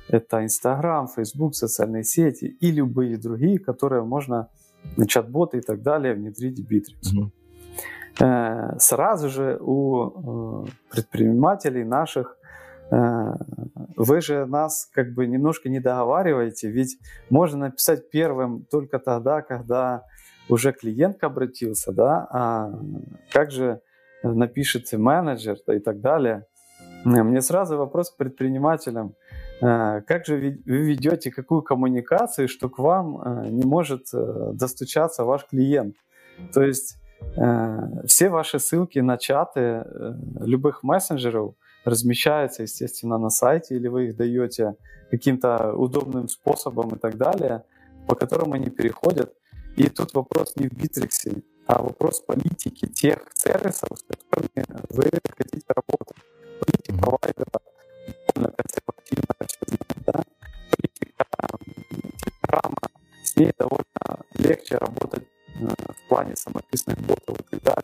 это 0.08 0.42
Instagram, 0.44 1.08
Facebook, 1.08 1.54
социальные 1.54 2.04
сети 2.04 2.44
и 2.44 2.70
любые 2.70 3.16
другие, 3.16 3.58
которые 3.58 4.02
можно, 4.02 4.48
чат-боты 5.08 5.58
и 5.58 5.60
так 5.60 5.82
далее, 5.82 6.14
внедрить 6.14 6.60
в 6.60 6.70
Bittrex. 6.70 7.18
Угу. 7.18 7.32
Сразу 8.16 9.28
же 9.28 9.58
у 9.60 10.66
э, 10.66 10.70
предпринимателей 10.90 11.84
наших 11.84 12.36
вы 13.96 14.20
же 14.20 14.46
нас 14.46 14.88
как 14.92 15.14
бы 15.14 15.26
немножко 15.26 15.68
не 15.68 15.80
договариваете, 15.80 16.70
ведь 16.70 16.98
можно 17.30 17.68
написать 17.68 18.10
первым 18.10 18.66
только 18.70 18.98
тогда, 18.98 19.42
когда 19.42 20.04
уже 20.48 20.72
клиент 20.72 21.24
обратился, 21.24 21.92
да, 21.92 22.28
а 22.30 22.72
как 23.32 23.50
же 23.50 23.80
напишет 24.22 24.92
менеджер 24.92 25.56
и 25.72 25.78
так 25.78 26.00
далее. 26.00 26.46
Мне 27.04 27.40
сразу 27.42 27.76
вопрос 27.76 28.10
к 28.10 28.16
предпринимателям. 28.16 29.14
Э, 29.60 30.00
как 30.06 30.24
же 30.24 30.36
вы 30.36 30.58
ведете 30.64 31.30
какую 31.30 31.62
коммуникацию, 31.62 32.48
что 32.48 32.68
к 32.68 32.78
вам 32.78 33.20
э, 33.20 33.48
не 33.50 33.64
может 33.64 34.06
э, 34.14 34.52
достучаться 34.54 35.24
ваш 35.24 35.46
клиент? 35.46 35.96
То 36.52 36.62
есть 36.62 36.96
все 38.06 38.28
ваши 38.28 38.58
ссылки 38.58 38.98
на 39.00 39.18
чаты 39.18 39.84
любых 40.40 40.82
мессенджеров 40.82 41.54
размещаются, 41.84 42.62
естественно, 42.62 43.18
на 43.18 43.30
сайте, 43.30 43.76
или 43.76 43.88
вы 43.88 44.06
их 44.08 44.16
даете 44.16 44.76
каким-то 45.10 45.72
удобным 45.74 46.28
способом 46.28 46.90
и 46.94 46.98
так 46.98 47.16
далее, 47.16 47.64
по 48.06 48.14
которым 48.14 48.52
они 48.52 48.70
переходят 48.70 49.34
и 49.76 49.88
тут 49.88 50.14
вопрос 50.14 50.54
не 50.54 50.68
в 50.68 50.72
Битриксе, 50.72 51.42
а 51.66 51.82
вопрос 51.82 52.20
политики 52.20 52.86
тех 52.86 53.18
сервисов, 53.34 53.88
с 53.98 54.02
которыми 54.04 54.64
вы 54.90 55.10
хотите 55.36 55.66
работать. 55.66 56.16
Политика 56.60 56.98
провайдера 56.98 57.46
довольно 58.34 58.54
консервативная, 58.56 59.48
да? 60.06 60.22
политика 60.70 61.26
Телеграма, 62.22 62.76
с 63.24 63.36
ней 63.36 63.52
довольно 63.58 64.24
легче 64.38 64.76
работать 64.76 65.24
э, 65.60 65.66
плане 66.14 66.36
самописных 66.36 66.96
ботов 67.00 67.36
и 67.40 67.42
так 67.50 67.62
далее. 67.62 67.83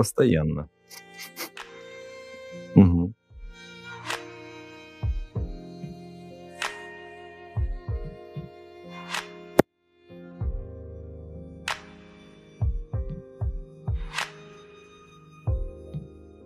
Постоянно. 0.00 0.70
Угу. 2.74 3.12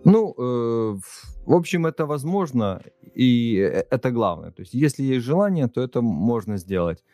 Ну, 0.03 0.35
э, 0.37 0.97
в 1.45 1.53
общем, 1.53 1.85
это 1.85 2.05
возможно, 2.05 2.81
и 3.15 3.55
э, 3.57 3.85
это 3.89 4.11
главное. 4.11 4.51
То 4.51 4.63
есть, 4.63 4.73
если 4.73 5.03
есть 5.03 5.25
желание, 5.25 5.69
то 5.69 5.81
это 5.81 6.01
можно 6.01 6.57
сделать. 6.57 7.05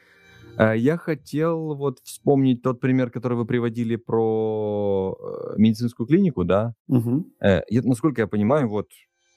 Э, 0.58 0.76
я 0.76 0.98
хотел 0.98 1.76
вот 1.76 2.00
вспомнить 2.04 2.62
тот 2.62 2.80
пример, 2.80 3.12
который 3.12 3.38
вы 3.38 3.46
приводили 3.46 3.96
про 3.96 4.71
э, 5.20 5.56
медицинскую 5.58 6.08
клинику, 6.08 6.44
да? 6.44 6.74
Угу. 6.88 7.26
Насколько 7.84 8.22
я 8.22 8.28
понимаю, 8.28 8.68
вот 8.70 8.88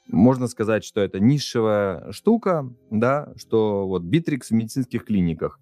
можно 0.08 0.48
сказать, 0.48 0.84
что 0.84 1.00
это 1.00 1.18
нишевая 1.20 2.12
штука, 2.12 2.70
да, 2.90 3.32
что 3.36 3.86
вот 3.86 4.02
Битрикс 4.02 4.50
в 4.50 4.54
медицинских 4.54 5.04
клиниках. 5.04 5.58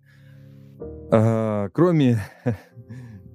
Кроме 1.10 2.18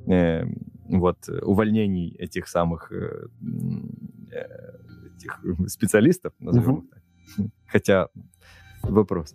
вот 0.89 1.29
увольнений 1.43 2.13
этих 2.17 2.47
самых 2.47 2.91
этих 5.15 5.39
специалистов, 5.67 6.33
назовем 6.39 6.69
угу. 6.73 6.87
так. 6.87 7.03
Хотя 7.67 8.09
вопрос. 8.83 9.33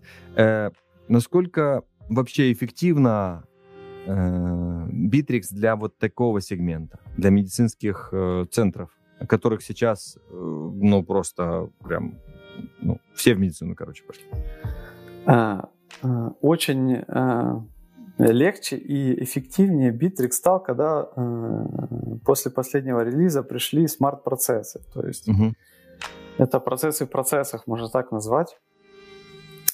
Насколько 1.09 1.85
вообще 2.09 2.53
эффективно 2.53 3.45
э, 4.07 4.89
Bittrex 4.91 5.49
для 5.51 5.77
вот 5.77 5.99
такого 5.99 6.41
сегмента, 6.41 6.99
для 7.17 7.31
медицинских 7.31 8.09
э, 8.13 8.47
центров, 8.51 8.91
которых 9.27 9.63
сейчас, 9.63 10.17
э, 10.17 10.21
ну, 10.31 11.03
просто 11.03 11.71
прям, 11.83 12.19
ну, 12.81 12.99
все 13.15 13.35
в 13.35 13.39
медицину, 13.39 13.75
короче, 13.75 14.05
пошли? 14.05 14.25
А, 15.27 15.69
а, 16.03 16.33
очень 16.41 16.97
а, 17.09 17.65
легче 18.19 18.77
и 18.77 19.23
эффективнее 19.23 19.93
Bittrex 19.93 20.33
стал, 20.33 20.63
когда 20.63 21.03
а, 21.03 21.67
после 22.25 22.51
последнего 22.51 23.03
релиза 23.03 23.43
пришли 23.43 23.87
смарт-процессы. 23.87 24.81
То 24.93 25.07
есть 25.07 25.29
угу. 25.29 25.55
это 26.39 26.61
процессы 26.61 27.07
в 27.07 27.11
процессах, 27.11 27.67
можно 27.67 27.89
так 27.89 28.13
назвать. 28.13 28.59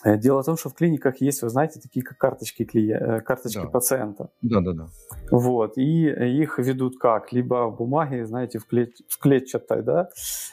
Э, 0.05 0.17
дело 0.17 0.43
в 0.43 0.47
том, 0.47 0.57
что 0.57 0.69
в 0.69 0.75
клиниках 0.75 1.21
есть, 1.21 1.43
вы 1.43 1.49
знаете, 1.49 1.81
такие 1.81 2.05
как 2.05 2.19
карточки, 2.19 2.65
клиента, 2.65 3.05
э, 3.05 3.21
карточки 3.21 3.63
да. 3.63 3.69
пациента. 3.69 4.31
Да, 4.43 4.61
да, 4.61 4.73
да. 4.73 4.87
Вот, 5.31 5.77
и 5.77 6.09
их 6.43 6.59
ведут 6.59 6.99
как? 6.99 7.33
Либо 7.33 7.69
в 7.69 7.77
бумаге, 7.77 8.25
знаете, 8.27 8.59
в, 8.59 8.67
клет, 8.67 8.93
в 9.09 9.19
клетчатой, 9.19 9.83
да, 9.83 10.09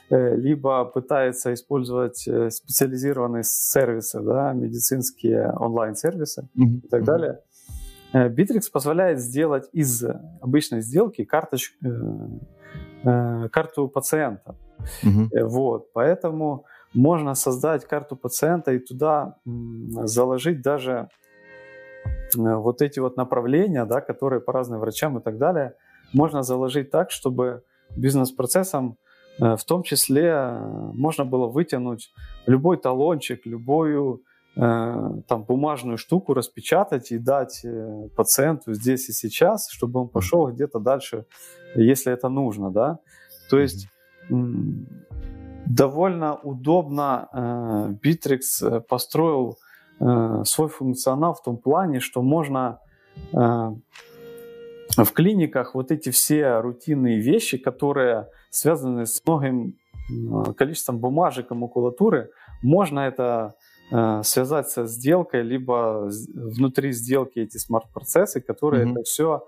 э, 0.09 0.35
либо 0.35 0.85
пытаются 0.85 1.53
использовать 1.53 2.17
специализированные 2.17 3.43
сервисы, 3.43 4.21
да, 4.21 4.53
медицинские 4.53 5.51
онлайн-сервисы 5.51 6.49
mm-hmm. 6.57 6.81
и 6.83 6.87
так 6.87 7.01
mm-hmm. 7.01 7.05
далее. 7.05 7.39
Bittrex 8.13 8.71
позволяет 8.71 9.19
сделать 9.19 9.67
из 9.73 10.01
обычной 10.39 10.81
сделки 10.81 11.25
карточ, 11.25 11.73
карту 13.03 13.89
пациента. 13.89 14.55
Mm-hmm. 15.03 15.43
Вот, 15.43 15.91
поэтому 15.91 16.65
можно 16.95 17.35
создать 17.35 17.85
карту 17.85 18.15
пациента 18.15 18.71
и 18.71 18.79
туда 18.79 19.37
заложить 19.45 20.61
даже 20.61 21.09
э, 22.35 22.55
вот 22.55 22.81
эти 22.81 22.99
вот 22.99 23.17
направления, 23.17 23.85
да, 23.85 24.01
которые 24.01 24.39
по 24.41 24.53
разным 24.53 24.79
врачам 24.79 25.17
и 25.17 25.21
так 25.21 25.37
далее, 25.37 25.75
можно 26.13 26.41
заложить 26.43 26.89
так, 26.91 27.11
чтобы 27.11 27.63
бизнес-процессам 27.95 28.97
в 29.37 29.63
том 29.65 29.83
числе 29.83 30.57
можно 30.93 31.25
было 31.25 31.47
вытянуть 31.47 32.13
любой 32.45 32.77
талончик, 32.77 33.45
любую 33.45 34.21
там 34.55 35.43
бумажную 35.45 35.97
штуку 35.97 36.33
распечатать 36.33 37.11
и 37.11 37.17
дать 37.17 37.65
пациенту 38.15 38.73
здесь 38.73 39.09
и 39.09 39.11
сейчас, 39.11 39.69
чтобы 39.69 39.99
он 39.99 40.07
пошел 40.07 40.47
где-то 40.47 40.79
дальше, 40.79 41.25
если 41.75 42.13
это 42.13 42.29
нужно, 42.29 42.71
да. 42.71 42.99
То 43.49 43.59
есть 43.59 43.89
довольно 45.65 46.35
удобно 46.35 47.29
Bittrex 48.03 48.81
построил 48.81 49.57
свой 49.99 50.67
функционал 50.67 51.33
в 51.33 51.41
том 51.41 51.57
плане, 51.57 51.99
что 51.99 52.21
можно 52.21 52.79
в 53.31 55.11
клиниках 55.13 55.75
вот 55.75 55.91
эти 55.91 56.09
все 56.09 56.59
рутинные 56.59 57.19
вещи, 57.19 57.57
которые 57.57 58.27
связаны 58.49 59.05
с 59.05 59.21
многим 59.25 59.75
количеством 60.57 60.99
бумажек 60.99 61.51
и 61.51 61.55
макулатуры, 61.55 62.29
можно 62.61 62.99
это 63.01 63.55
э, 63.91 64.21
связать 64.23 64.69
со 64.69 64.85
сделкой, 64.85 65.41
либо 65.41 66.09
внутри 66.33 66.91
сделки 66.91 67.39
эти 67.39 67.57
смарт-процессы, 67.57 68.41
которые 68.41 68.85
mm-hmm. 68.85 68.91
это 68.91 69.03
все 69.03 69.35
э, 69.35 69.41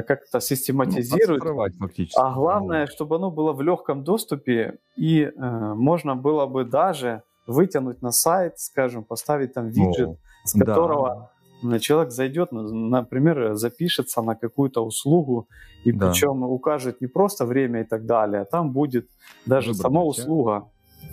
как-то 0.00 0.40
систематизируют. 0.40 1.44
Ну, 1.44 1.88
а 2.16 2.32
главное, 2.32 2.86
чтобы 2.86 3.16
оно 3.16 3.30
было 3.30 3.52
в 3.52 3.60
легком 3.60 4.04
доступе, 4.04 4.78
и 4.96 5.24
э, 5.24 5.74
можно 5.74 6.16
было 6.16 6.46
бы 6.46 6.64
даже 6.64 7.22
вытянуть 7.46 8.00
на 8.00 8.12
сайт, 8.12 8.58
скажем, 8.58 9.04
поставить 9.04 9.52
там 9.52 9.68
виджет, 9.68 10.08
oh, 10.08 10.16
с 10.44 10.58
которого 10.58 11.30
да 11.62 11.78
человек 11.78 12.10
зайдет, 12.10 12.48
например, 12.52 13.54
запишется 13.54 14.20
на 14.22 14.34
какую-то 14.34 14.84
услугу, 14.84 15.48
и 15.84 15.92
да. 15.92 16.10
причем 16.10 16.42
укажет 16.42 17.00
не 17.00 17.06
просто 17.06 17.46
время 17.46 17.82
и 17.82 17.84
так 17.84 18.04
далее, 18.04 18.42
а 18.42 18.44
там 18.44 18.72
будет 18.72 19.08
даже 19.46 19.68
Выбрать, 19.68 19.82
сама 19.82 20.02
услуга. 20.02 20.68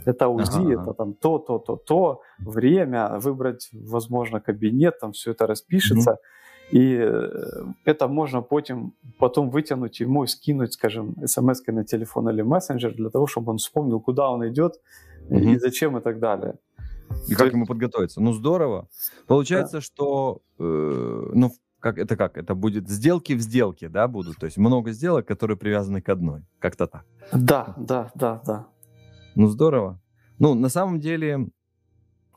Это 0.05 0.27
УЗИ, 0.27 0.73
ага. 0.73 0.83
это 0.83 0.93
там 0.93 1.13
то, 1.13 1.39
то, 1.39 1.59
то, 1.59 1.75
то, 1.75 2.21
время, 2.39 3.19
выбрать, 3.19 3.69
возможно, 3.73 4.39
кабинет, 4.39 4.99
там 4.99 5.11
все 5.11 5.31
это 5.31 5.45
распишется. 5.45 6.11
Угу. 6.11 6.19
И 6.71 6.97
э, 7.01 7.63
это 7.85 8.07
можно 8.07 8.41
потом, 8.41 8.93
потом 9.17 9.49
вытянуть 9.49 9.99
ему 9.99 10.23
и 10.23 10.27
скинуть, 10.27 10.73
скажем, 10.73 11.15
смс 11.25 11.61
на 11.67 11.83
телефон 11.83 12.29
или 12.29 12.43
мессенджер 12.43 12.93
для 12.93 13.09
того, 13.09 13.27
чтобы 13.27 13.51
он 13.51 13.57
вспомнил, 13.57 13.99
куда 13.99 14.29
он 14.29 14.47
идет 14.47 14.79
и 15.29 15.57
зачем 15.57 15.97
и 15.97 16.01
так 16.01 16.19
далее. 16.19 16.55
И 17.27 17.35
как 17.35 17.53
ему 17.53 17.65
подготовиться? 17.65 18.21
Ну, 18.21 18.33
здорово. 18.33 18.87
Получается, 19.27 19.77
да. 19.77 19.81
что, 19.81 20.41
э, 20.59 21.31
ну, 21.33 21.51
как 21.79 21.97
это 21.97 22.15
как? 22.15 22.37
Это 22.37 22.55
будет 22.55 22.89
сделки 22.89 23.33
в 23.33 23.41
сделке, 23.41 23.89
да, 23.89 24.07
будут? 24.07 24.37
То 24.37 24.45
есть 24.45 24.57
много 24.57 24.91
сделок, 24.91 25.25
которые 25.25 25.57
привязаны 25.57 26.01
к 26.01 26.09
одной. 26.09 26.41
Как-то 26.59 26.87
так. 26.87 27.05
Да, 27.33 27.73
да, 27.77 28.11
да, 28.15 28.41
да. 28.45 28.67
Ну, 29.35 29.47
здорово. 29.47 29.99
Ну, 30.39 30.55
на 30.55 30.69
самом 30.69 30.99
деле, 30.99 31.47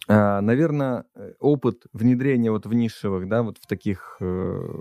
наверное, 0.09 1.05
опыт 1.39 1.85
внедрения 1.93 2.51
вот 2.51 2.67
в 2.67 2.73
нишевых, 2.73 3.29
да, 3.29 3.43
вот 3.43 3.59
в 3.59 3.67
таких, 3.67 4.17
э, 4.21 4.81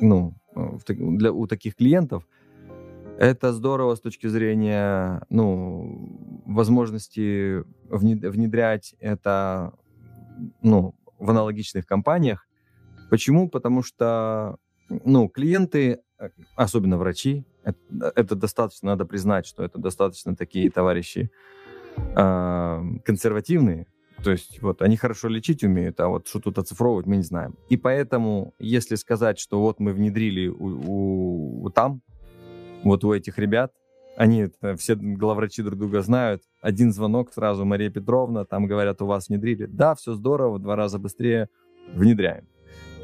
ну, 0.00 0.34
в, 0.54 0.82
для, 0.88 1.32
у 1.32 1.46
таких 1.46 1.76
клиентов– 1.76 2.26
это 3.18 3.52
здорово 3.52 3.96
с 3.96 4.00
точки 4.00 4.28
зрения 4.28 5.22
ну, 5.28 6.42
возможности 6.46 7.64
внедрять 7.90 8.94
это 9.00 9.74
ну, 10.62 10.94
в 11.18 11.28
аналогичных 11.28 11.84
компаниях. 11.84 12.46
Почему? 13.10 13.48
Потому 13.48 13.82
что 13.82 14.58
ну, 14.88 15.28
клиенты, 15.28 16.00
особенно 16.54 16.96
врачи, 16.96 17.44
это, 17.64 18.12
это 18.14 18.36
достаточно, 18.36 18.90
надо 18.90 19.04
признать, 19.04 19.46
что 19.46 19.64
это 19.64 19.78
достаточно 19.78 20.36
такие 20.36 20.70
товарищи 20.70 21.32
э, 21.96 22.82
консервативные. 23.04 23.88
То 24.22 24.30
есть 24.32 24.60
вот 24.62 24.82
они 24.82 24.96
хорошо 24.96 25.28
лечить 25.28 25.62
умеют, 25.62 26.00
а 26.00 26.08
вот 26.08 26.26
что 26.26 26.40
тут 26.40 26.58
оцифровывать 26.58 27.06
мы 27.06 27.16
не 27.16 27.22
знаем. 27.22 27.54
И 27.68 27.76
поэтому, 27.76 28.54
если 28.58 28.96
сказать, 28.96 29.38
что 29.38 29.60
вот 29.60 29.78
мы 29.80 29.92
внедрили 29.92 30.48
у, 30.48 30.66
у, 30.84 31.64
у 31.64 31.70
там 31.70 32.02
вот 32.82 33.04
у 33.04 33.12
этих 33.12 33.38
ребят. 33.38 33.72
Они 34.16 34.48
все 34.76 34.96
главврачи 34.96 35.62
друг 35.62 35.78
друга 35.78 36.02
знают. 36.02 36.42
Один 36.60 36.92
звонок 36.92 37.32
сразу, 37.32 37.64
Мария 37.64 37.90
Петровна, 37.90 38.44
там 38.44 38.66
говорят, 38.66 39.00
у 39.00 39.06
вас 39.06 39.28
внедрили. 39.28 39.66
Да, 39.66 39.94
все 39.94 40.14
здорово, 40.14 40.58
два 40.58 40.74
раза 40.74 40.98
быстрее 40.98 41.48
внедряем. 41.94 42.48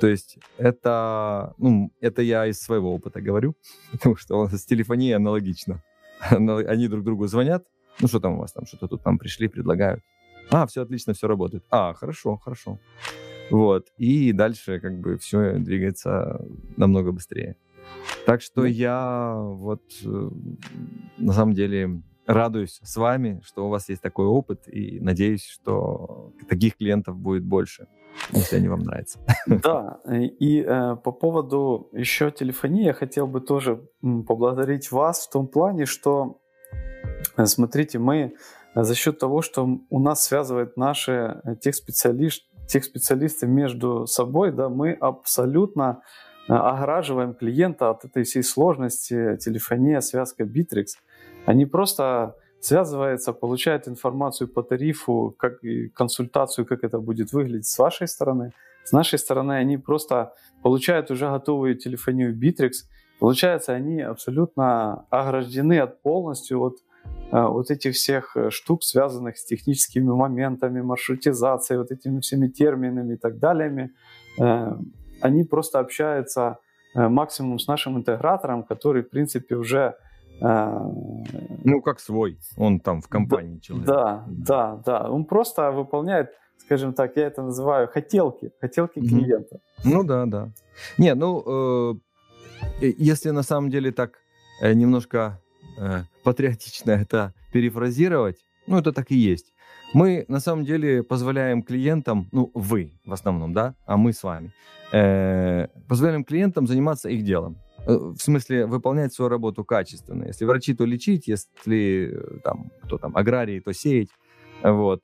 То 0.00 0.08
есть 0.08 0.38
это, 0.58 1.54
ну, 1.56 1.92
это 2.00 2.20
я 2.22 2.46
из 2.46 2.60
своего 2.60 2.92
опыта 2.92 3.20
говорю, 3.20 3.54
потому 3.92 4.16
что 4.16 4.48
с 4.48 4.64
телефонией 4.64 5.12
аналогично. 5.12 5.82
Они 6.30 6.88
друг 6.88 7.04
другу 7.04 7.26
звонят, 7.26 7.64
ну 8.00 8.08
что 8.08 8.18
там 8.18 8.34
у 8.34 8.38
вас 8.38 8.52
там, 8.52 8.66
что-то 8.66 8.88
тут 8.88 9.02
там 9.02 9.18
пришли, 9.18 9.46
предлагают. 9.46 10.02
А, 10.50 10.66
все 10.66 10.82
отлично, 10.82 11.14
все 11.14 11.26
работает. 11.26 11.64
А, 11.70 11.94
хорошо, 11.94 12.36
хорошо. 12.36 12.78
Вот. 13.50 13.88
И 13.98 14.32
дальше 14.32 14.80
как 14.80 14.98
бы 15.00 15.18
все 15.18 15.54
двигается 15.58 16.40
намного 16.76 17.12
быстрее. 17.12 17.56
Так 18.26 18.40
что 18.40 18.62
ну. 18.62 18.66
я 18.66 19.34
вот 19.36 19.82
э, 20.04 20.30
на 21.18 21.32
самом 21.32 21.52
деле 21.52 22.02
радуюсь 22.26 22.80
с 22.82 22.96
вами, 22.96 23.40
что 23.44 23.66
у 23.66 23.68
вас 23.68 23.88
есть 23.88 24.02
такой 24.02 24.26
опыт, 24.26 24.66
и 24.66 24.98
надеюсь, 25.00 25.44
что 25.44 26.32
таких 26.48 26.76
клиентов 26.76 27.18
будет 27.18 27.44
больше, 27.44 27.86
если 28.32 28.56
они 28.56 28.68
вам 28.68 28.80
нравятся. 28.80 29.18
Да, 29.46 30.00
и 30.06 30.62
э, 30.62 30.96
по 30.96 31.12
поводу 31.12 31.90
еще 31.92 32.30
телефонии 32.30 32.84
я 32.84 32.94
хотел 32.94 33.26
бы 33.26 33.40
тоже 33.40 33.86
поблагодарить 34.00 34.90
вас 34.90 35.26
в 35.26 35.30
том 35.30 35.46
плане, 35.48 35.84
что, 35.84 36.40
э, 37.36 37.44
смотрите, 37.44 37.98
мы 37.98 38.34
за 38.74 38.94
счет 38.94 39.18
того, 39.18 39.42
что 39.42 39.80
у 39.90 40.00
нас 40.00 40.24
связывает 40.24 40.76
наши 40.76 41.40
э, 41.44 41.56
тех, 41.60 41.74
специалист, 41.74 42.44
тех 42.66 42.84
специалисты 42.84 43.46
между 43.46 44.06
собой, 44.06 44.52
да, 44.52 44.68
мы 44.68 44.92
абсолютно 44.92 46.02
Э, 46.48 46.52
ограживаем 46.52 47.34
клиента 47.34 47.90
от 47.90 48.04
этой 48.04 48.24
всей 48.24 48.42
сложности, 48.42 49.36
телефония, 49.38 50.00
связка 50.00 50.44
Bittrex. 50.44 50.86
Они 51.46 51.66
просто 51.66 52.36
связываются, 52.60 53.32
получают 53.32 53.88
информацию 53.88 54.48
по 54.48 54.62
тарифу, 54.62 55.34
как 55.38 55.60
консультацию, 55.94 56.66
как 56.66 56.84
это 56.84 56.98
будет 56.98 57.32
выглядеть 57.32 57.66
с 57.66 57.78
вашей 57.78 58.08
стороны. 58.08 58.52
С 58.84 58.92
нашей 58.92 59.18
стороны 59.18 59.52
они 59.52 59.78
просто 59.78 60.32
получают 60.62 61.10
уже 61.10 61.30
готовую 61.30 61.76
телефонию 61.76 62.34
Bittrex. 62.38 62.72
Получается, 63.20 63.72
они 63.72 64.02
абсолютно 64.02 65.06
ограждены 65.10 65.78
от 65.78 66.02
полностью 66.02 66.62
от 66.62 66.76
вот 67.42 67.70
этих 67.70 67.94
всех 67.94 68.36
э, 68.36 68.50
штук, 68.50 68.82
связанных 68.82 69.38
с 69.38 69.44
техническими 69.44 70.10
моментами, 70.10 70.80
маршрутизацией, 70.80 71.78
вот 71.78 71.90
этими 71.90 72.20
всеми 72.20 72.48
терминами 72.48 73.14
и 73.14 73.16
так 73.16 73.38
далее 73.38 73.90
они 75.24 75.44
просто 75.44 75.80
общаются 75.80 76.58
э, 76.94 77.08
максимум 77.08 77.58
с 77.58 77.66
нашим 77.66 77.96
интегратором, 77.96 78.62
который, 78.62 79.02
в 79.02 79.10
принципе, 79.10 79.56
уже... 79.56 79.94
Э, 80.40 80.80
ну, 81.64 81.80
как 81.82 82.00
свой, 82.00 82.38
он 82.56 82.80
там 82.80 83.00
в 83.00 83.08
компании 83.08 83.54
да, 83.54 83.60
человек. 83.60 83.86
Да, 83.86 84.24
да, 84.28 84.82
да. 84.84 85.10
Он 85.10 85.24
просто 85.24 85.70
выполняет, 85.70 86.30
скажем 86.58 86.92
так, 86.92 87.16
я 87.16 87.26
это 87.26 87.42
называю 87.42 87.88
хотелки, 87.88 88.50
хотелки 88.60 88.98
mm-hmm. 88.98 89.08
клиента. 89.08 89.60
Ну 89.84 90.04
да, 90.04 90.26
да. 90.26 90.48
Не, 90.98 91.14
ну, 91.14 91.94
э, 92.82 92.92
если 92.98 93.30
на 93.30 93.42
самом 93.42 93.70
деле 93.70 93.90
так 93.92 94.18
э, 94.60 94.74
немножко 94.74 95.40
э, 95.76 96.02
патриотично 96.22 96.92
это 96.92 97.34
перефразировать, 97.52 98.44
ну, 98.66 98.78
это 98.78 98.92
так 98.92 99.10
и 99.10 99.16
есть. 99.16 99.52
Мы 99.92 100.24
на 100.28 100.40
самом 100.40 100.64
деле 100.64 101.02
позволяем 101.02 101.62
клиентам, 101.62 102.28
ну 102.32 102.50
вы 102.54 102.92
в 103.04 103.12
основном, 103.12 103.52
да, 103.52 103.74
а 103.86 103.96
мы 103.96 104.12
с 104.12 104.22
вами, 104.22 104.52
э, 104.92 105.68
позволяем 105.88 106.24
клиентам 106.24 106.66
заниматься 106.66 107.08
их 107.08 107.24
делом. 107.24 107.58
Э, 107.86 107.96
в 107.96 108.18
смысле, 108.18 108.66
выполнять 108.66 109.12
свою 109.12 109.28
работу 109.28 109.64
качественно. 109.64 110.24
Если 110.24 110.44
врачи, 110.44 110.74
то 110.74 110.84
лечить, 110.84 111.28
если 111.28 112.10
э, 112.12 112.38
там, 112.42 112.70
кто 112.82 112.98
там, 112.98 113.16
аграрии, 113.16 113.60
то 113.60 113.72
сеять. 113.72 114.08
Вот. 114.62 115.02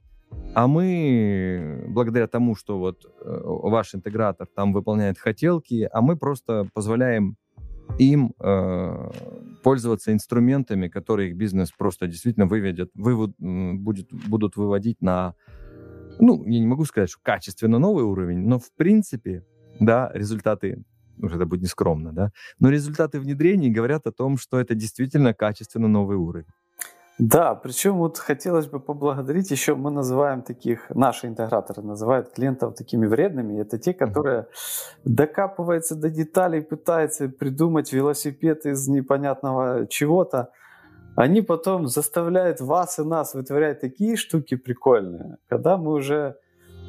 А 0.54 0.66
мы, 0.66 1.84
благодаря 1.88 2.26
тому, 2.26 2.54
что 2.56 2.78
вот 2.78 3.04
э, 3.04 3.40
ваш 3.44 3.94
интегратор 3.94 4.46
там 4.46 4.72
выполняет 4.72 5.18
хотелки, 5.18 5.88
а 5.92 6.00
мы 6.00 6.16
просто 6.16 6.68
позволяем 6.72 7.36
им 7.98 8.34
э, 8.38 9.10
пользоваться 9.62 10.12
инструментами, 10.12 10.88
которые 10.88 11.30
их 11.30 11.36
бизнес 11.36 11.70
просто 11.70 12.06
действительно 12.06 12.46
выведет, 12.46 12.90
вывод, 12.94 13.32
будет, 13.38 14.12
будут 14.12 14.56
выводить 14.56 15.00
на, 15.02 15.34
ну, 16.18 16.44
я 16.44 16.60
не 16.60 16.66
могу 16.66 16.84
сказать, 16.84 17.10
что 17.10 17.20
качественно 17.22 17.78
новый 17.78 18.04
уровень, 18.04 18.38
но 18.38 18.58
в 18.58 18.72
принципе, 18.76 19.44
да, 19.80 20.10
результаты, 20.14 20.84
уже 21.18 21.36
это 21.36 21.46
будет 21.46 21.62
нескромно, 21.62 22.12
да, 22.12 22.32
но 22.58 22.70
результаты 22.70 23.20
внедрений 23.20 23.70
говорят 23.70 24.06
о 24.06 24.12
том, 24.12 24.38
что 24.38 24.58
это 24.60 24.74
действительно 24.74 25.34
качественно 25.34 25.88
новый 25.88 26.16
уровень. 26.16 26.46
Да, 27.20 27.54
причем 27.54 27.98
вот 27.98 28.16
хотелось 28.16 28.66
бы 28.66 28.80
поблагодарить 28.80 29.50
еще, 29.50 29.74
мы 29.74 29.90
называем 29.90 30.40
таких, 30.40 30.88
наши 30.88 31.26
интеграторы 31.26 31.82
называют 31.82 32.32
клиентов 32.32 32.74
такими 32.74 33.06
вредными, 33.06 33.60
это 33.60 33.78
те, 33.78 33.92
которые 33.92 34.46
докапываются 35.04 35.96
до 35.96 36.08
деталей, 36.08 36.62
пытаются 36.62 37.28
придумать 37.28 37.92
велосипед 37.92 38.64
из 38.64 38.88
непонятного 38.88 39.86
чего-то, 39.86 40.50
они 41.14 41.42
потом 41.42 41.88
заставляют 41.88 42.62
вас 42.62 42.98
и 42.98 43.02
нас 43.02 43.34
вытворять 43.34 43.80
такие 43.80 44.16
штуки 44.16 44.54
прикольные, 44.54 45.36
когда 45.46 45.76
мы 45.76 45.92
уже 45.92 46.36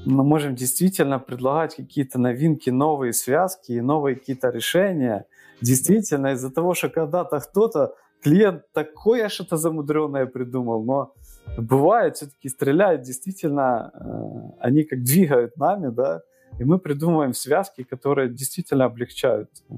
мы 0.05 0.23
можем 0.23 0.55
действительно 0.55 1.19
предлагать 1.19 1.75
какие-то 1.75 2.19
новинки, 2.19 2.69
новые 2.69 3.11
связки 3.11 3.73
и 3.73 3.81
новые 3.81 4.15
какие-то 4.15 4.49
решения. 4.49 5.25
Действительно, 5.61 6.33
из-за 6.33 6.49
того, 6.49 6.73
что 6.73 6.89
когда-то 6.89 7.39
кто-то, 7.39 7.93
клиент 8.23 8.63
такое 8.73 9.29
что-то 9.29 9.57
замудренное 9.57 10.25
придумал, 10.25 10.83
но 10.83 11.13
бывает, 11.57 12.17
все-таки 12.17 12.49
стреляют, 12.49 13.01
действительно, 13.01 13.91
э, 13.93 14.57
они 14.59 14.83
как 14.83 15.03
двигают 15.03 15.57
нами, 15.57 15.89
да, 15.89 16.21
и 16.59 16.63
мы 16.63 16.79
придумываем 16.79 17.33
связки, 17.33 17.83
которые 17.83 18.29
действительно 18.29 18.85
облегчают 18.85 19.49
э, 19.69 19.73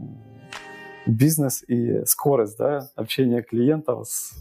бизнес 1.06 1.64
и 1.68 2.06
скорость 2.06 2.58
да, 2.58 2.90
общения 2.96 3.42
клиентов 3.42 4.08
с, 4.08 4.34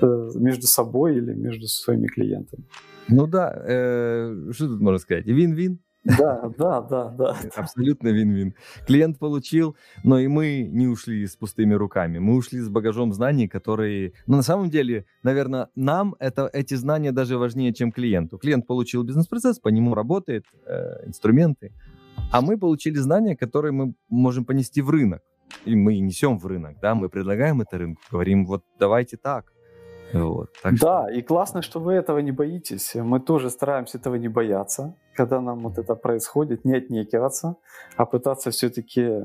э, 0.00 0.30
между 0.34 0.66
собой 0.66 1.16
или 1.16 1.32
между 1.34 1.66
своими 1.66 2.06
клиентами. 2.06 2.64
Ну 3.08 3.26
да, 3.26 3.54
э, 3.66 4.50
что 4.52 4.68
тут 4.68 4.80
можно 4.80 4.98
сказать? 4.98 5.26
Вин-вин. 5.26 5.80
Да, 6.16 6.50
да, 6.56 6.80
да, 6.80 7.08
да. 7.10 7.36
Абсолютно 7.56 8.08
вин-вин. 8.08 8.54
Клиент 8.86 9.18
получил, 9.18 9.76
но 10.04 10.18
и 10.18 10.26
мы 10.26 10.62
не 10.62 10.86
ушли 10.86 11.26
с 11.26 11.36
пустыми 11.36 11.74
руками. 11.74 12.18
Мы 12.18 12.36
ушли 12.36 12.60
с 12.60 12.68
багажом 12.68 13.12
знаний, 13.12 13.48
которые... 13.48 14.12
Ну, 14.26 14.36
на 14.36 14.42
самом 14.42 14.70
деле, 14.70 15.04
наверное, 15.22 15.68
нам 15.74 16.16
это, 16.18 16.48
эти 16.52 16.74
знания 16.74 17.12
даже 17.12 17.36
важнее, 17.36 17.74
чем 17.74 17.92
клиенту. 17.92 18.38
Клиент 18.38 18.66
получил 18.66 19.02
бизнес-процесс, 19.02 19.58
по 19.58 19.68
нему 19.68 19.94
работает, 19.94 20.44
э, 20.66 21.06
инструменты. 21.06 21.72
А 22.32 22.40
мы 22.40 22.58
получили 22.58 22.96
знания, 22.96 23.36
которые 23.36 23.72
мы 23.72 23.94
можем 24.08 24.44
понести 24.44 24.82
в 24.82 24.90
рынок. 24.90 25.22
И 25.64 25.74
мы 25.74 25.98
несем 25.98 26.38
в 26.38 26.46
рынок, 26.46 26.76
да, 26.80 26.94
мы 26.94 27.08
предлагаем 27.08 27.60
это 27.62 27.78
рынку, 27.78 28.02
говорим, 28.10 28.46
вот 28.46 28.64
давайте 28.78 29.16
так. 29.16 29.52
Вот, 30.12 30.48
так 30.62 30.78
да, 30.78 31.04
что... 31.04 31.18
и 31.18 31.22
классно, 31.22 31.62
что 31.62 31.80
вы 31.80 31.94
этого 31.94 32.18
не 32.18 32.32
боитесь. 32.32 32.94
Мы 32.94 33.20
тоже 33.20 33.50
стараемся 33.50 33.98
этого 33.98 34.14
не 34.14 34.28
бояться, 34.28 34.94
когда 35.14 35.40
нам 35.40 35.60
вот 35.60 35.78
это 35.78 35.94
происходит, 35.94 36.64
не 36.64 36.76
отнекиваться, 36.76 37.56
а 37.96 38.06
пытаться 38.06 38.50
все-таки 38.50 39.02
э, 39.02 39.22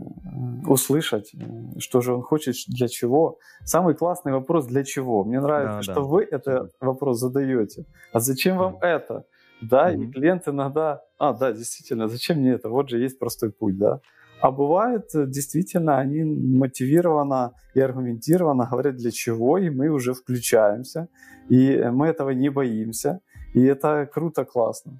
услышать, 0.67 1.33
э, 1.33 1.79
что 1.79 2.01
же 2.01 2.13
он 2.13 2.21
хочет, 2.21 2.55
для 2.67 2.87
чего. 2.87 3.37
Самый 3.63 3.95
классный 3.95 4.33
вопрос 4.33 4.65
«для 4.65 4.83
чего?». 4.83 5.23
Мне 5.23 5.39
нравится, 5.39 5.77
да, 5.77 5.81
что 5.83 5.95
да. 5.95 6.01
вы 6.01 6.23
этот 6.23 6.71
вопрос 6.81 7.19
задаете. 7.19 7.85
А 8.11 8.19
зачем 8.19 8.57
вам 8.57 8.77
да. 8.81 8.89
это? 8.89 9.25
Да, 9.61 9.93
mm-hmm. 9.93 10.03
и 10.03 10.11
клиент 10.11 10.47
иногда, 10.47 11.01
а, 11.17 11.33
да, 11.33 11.53
действительно, 11.53 12.07
зачем 12.09 12.39
мне 12.39 12.51
это? 12.51 12.69
Вот 12.69 12.89
же 12.89 12.99
есть 12.99 13.19
простой 13.19 13.51
путь, 13.51 13.77
да. 13.77 14.01
А 14.43 14.51
бывает, 14.51 15.15
э, 15.15 15.25
действительно, 15.25 15.99
они 15.99 16.23
мотивированно 16.23 17.53
и 17.75 17.79
аргументированно 17.79 18.67
говорят, 18.71 18.97
для 18.97 19.11
чего, 19.11 19.57
и 19.57 19.69
мы 19.69 19.87
уже 19.87 20.13
включаемся, 20.13 21.07
и 21.47 21.81
мы 21.93 22.07
этого 22.07 22.31
не 22.31 22.49
боимся, 22.49 23.19
и 23.53 23.61
это 23.61 24.05
круто, 24.13 24.43
классно. 24.43 24.99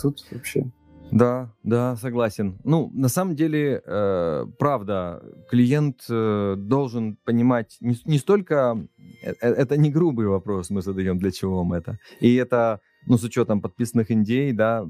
Тут 0.00 0.24
вообще... 0.30 0.70
Да, 1.10 1.50
да, 1.64 1.96
согласен. 1.96 2.58
Ну, 2.64 2.90
на 2.94 3.08
самом 3.08 3.34
деле, 3.34 3.82
э, 3.84 4.46
правда, 4.58 5.20
клиент 5.50 6.06
э, 6.08 6.54
должен 6.56 7.16
понимать 7.24 7.76
не, 7.80 7.96
не 8.04 8.18
столько... 8.18 8.76
Э, 9.24 9.32
э 9.40 9.54
это 9.54 9.76
не 9.76 9.90
грубый 9.90 10.26
вопрос 10.26 10.70
мы 10.70 10.82
задаем, 10.82 11.18
для 11.18 11.30
чего 11.30 11.56
вам 11.56 11.72
это. 11.72 11.98
И 12.20 12.36
это, 12.36 12.78
ну, 13.08 13.18
с 13.18 13.24
учетом 13.24 13.60
подписанных 13.60 14.12
индей, 14.12 14.52
да, 14.52 14.86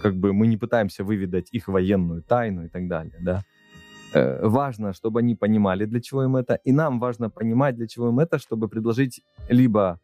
как 0.00 0.14
бы 0.14 0.32
мы 0.32 0.46
не 0.46 0.56
пытаемся 0.56 1.04
выведать 1.04 1.48
их 1.52 1.68
военную 1.68 2.22
тайну 2.22 2.64
и 2.64 2.68
так 2.68 2.88
далее, 2.88 3.16
да. 3.20 3.42
Э, 4.14 4.46
важно, 4.46 4.92
чтобы 4.92 5.20
они 5.20 5.34
понимали, 5.34 5.84
для 5.84 6.00
чего 6.00 6.24
им 6.24 6.36
это, 6.36 6.54
и 6.54 6.72
нам 6.72 7.00
важно 7.00 7.30
понимать, 7.30 7.76
для 7.76 7.86
чего 7.86 8.08
им 8.08 8.18
это, 8.18 8.38
чтобы 8.38 8.68
предложить 8.68 9.22
либо 9.48 10.00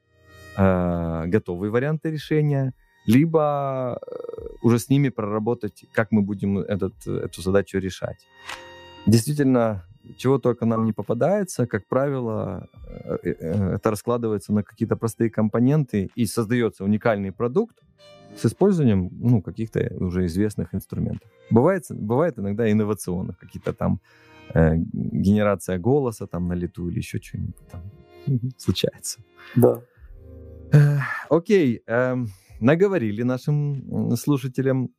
э, 0.57 1.25
готовые 1.27 1.71
варианты 1.71 2.11
решения, 2.11 2.73
либо 3.07 3.99
э, 4.01 4.15
уже 4.63 4.79
с 4.79 4.89
ними 4.89 5.09
проработать, 5.11 5.85
как 5.93 6.13
мы 6.13 6.23
будем 6.23 6.59
этот, 6.59 7.07
эту 7.07 7.43
задачу 7.43 7.79
решать. 7.79 8.27
Действительно, 9.07 9.85
чего 10.17 10.39
только 10.39 10.67
нам 10.67 10.85
не 10.85 10.93
попадается, 10.93 11.67
как 11.67 11.87
правило, 11.87 12.69
э, 13.05 13.75
это 13.75 13.91
раскладывается 13.91 14.53
на 14.53 14.63
какие-то 14.63 14.97
простые 14.97 15.31
компоненты 15.31 16.11
и 16.15 16.27
создается 16.27 16.85
уникальный 16.85 17.33
продукт, 17.33 17.79
с 18.37 18.47
использованием 18.47 19.11
ну, 19.13 19.43
каких-то 19.43 19.95
уже 20.01 20.27
известных 20.27 20.75
инструментов. 20.75 21.31
Бывает, 21.51 21.85
бывает 21.91 22.39
иногда 22.39 22.71
инновационных, 22.71 23.39
какие-то 23.39 23.73
там 23.73 24.01
э, 24.55 24.77
генерация 24.77 25.79
голоса 25.79 26.27
там 26.27 26.49
на 26.49 26.55
лету 26.55 26.89
или 26.89 26.99
еще 26.99 27.19
что-нибудь 27.21 27.57
там 27.71 27.83
случается. 28.59 29.21
Да. 29.57 29.83
Э, 30.73 30.99
окей, 31.29 31.83
э, 31.87 32.17
наговорили 32.61 33.23
нашим 33.23 34.17
слушателям. 34.17 34.91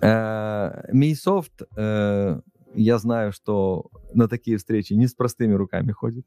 Э, 0.00 0.92
Мейсофт, 0.92 1.62
э, 1.76 2.40
я 2.74 2.98
знаю, 2.98 3.32
что 3.32 3.90
на 4.14 4.28
такие 4.28 4.56
встречи 4.56 4.94
не 4.94 5.06
с 5.06 5.14
простыми 5.14 5.54
руками 5.54 5.92
ходит. 5.92 6.26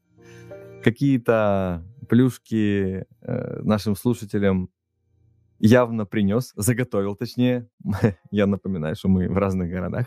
Какие-то 0.84 1.84
плюшки 2.08 3.06
э, 3.20 3.60
нашим 3.62 3.96
слушателям 3.96 4.68
явно 5.62 6.04
принес, 6.04 6.52
заготовил 6.56 7.16
точнее. 7.16 7.68
Я 8.30 8.46
напоминаю, 8.46 8.96
что 8.96 9.08
мы 9.08 9.28
в 9.28 9.38
разных 9.38 9.70
городах. 9.70 10.06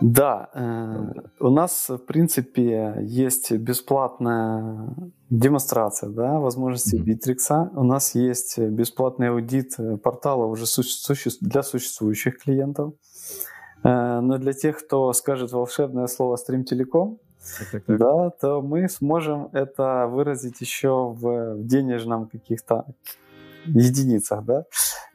Да, 0.00 0.48
э, 0.54 1.12
у 1.40 1.50
нас, 1.50 1.88
в 1.88 1.98
принципе, 1.98 2.96
есть 3.00 3.52
бесплатная 3.52 4.94
демонстрация 5.30 6.10
да, 6.10 6.40
возможностей 6.40 6.98
mm-hmm. 6.98 7.70
У 7.76 7.84
нас 7.84 8.14
есть 8.14 8.58
бесплатный 8.58 9.28
аудит 9.28 9.76
портала 10.02 10.46
уже 10.46 10.64
суще- 10.64 11.38
для 11.40 11.62
существующих 11.62 12.38
клиентов. 12.38 12.94
Э, 13.84 14.20
но 14.20 14.38
для 14.38 14.52
тех, 14.52 14.84
кто 14.84 15.12
скажет 15.12 15.52
волшебное 15.52 16.06
слово 16.08 16.36
Telecom, 16.48 17.18
да, 17.86 18.30
то 18.30 18.62
мы 18.62 18.88
сможем 18.88 19.48
это 19.52 20.06
выразить 20.10 20.60
еще 20.60 21.14
в 21.16 21.56
денежном 21.58 22.26
каких-то 22.26 22.86
единицах, 23.74 24.44
да. 24.44 24.64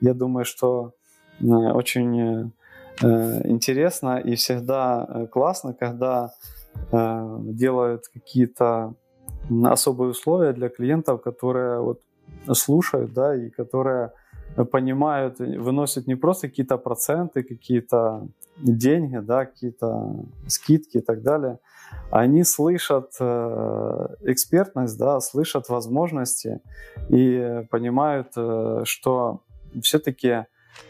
Я 0.01 0.13
думаю, 0.13 0.45
что 0.45 0.93
э, 1.41 1.45
очень 1.45 2.53
э, 3.01 3.47
интересно 3.47 4.19
и 4.19 4.35
всегда 4.35 5.07
э, 5.07 5.27
классно, 5.27 5.73
когда 5.73 6.31
делают 6.91 8.07
какие-то 8.13 8.93
особые 9.65 10.11
условия 10.11 10.53
для 10.53 10.69
клиентов, 10.69 11.21
которые 11.21 11.81
вот 11.81 11.99
слушают, 12.53 13.11
да, 13.11 13.35
и 13.35 13.49
которые 13.49 14.11
понимают, 14.71 15.39
выносят 15.39 16.07
не 16.07 16.15
просто 16.15 16.47
какие-то 16.49 16.77
проценты, 16.77 17.43
какие-то 17.43 18.27
деньги, 18.57 19.17
да, 19.17 19.45
какие-то 19.45 20.25
скидки 20.47 20.97
и 20.97 21.01
так 21.01 21.21
далее, 21.21 21.59
они 22.11 22.43
слышат 22.43 23.11
э, 23.19 24.07
экспертность, 24.21 24.97
да, 24.97 25.19
слышат 25.19 25.69
возможности 25.69 26.61
и 27.09 27.63
понимают, 27.69 28.29
э, 28.35 28.81
что 28.83 29.41
все-таки 29.81 30.27
э, 30.27 30.45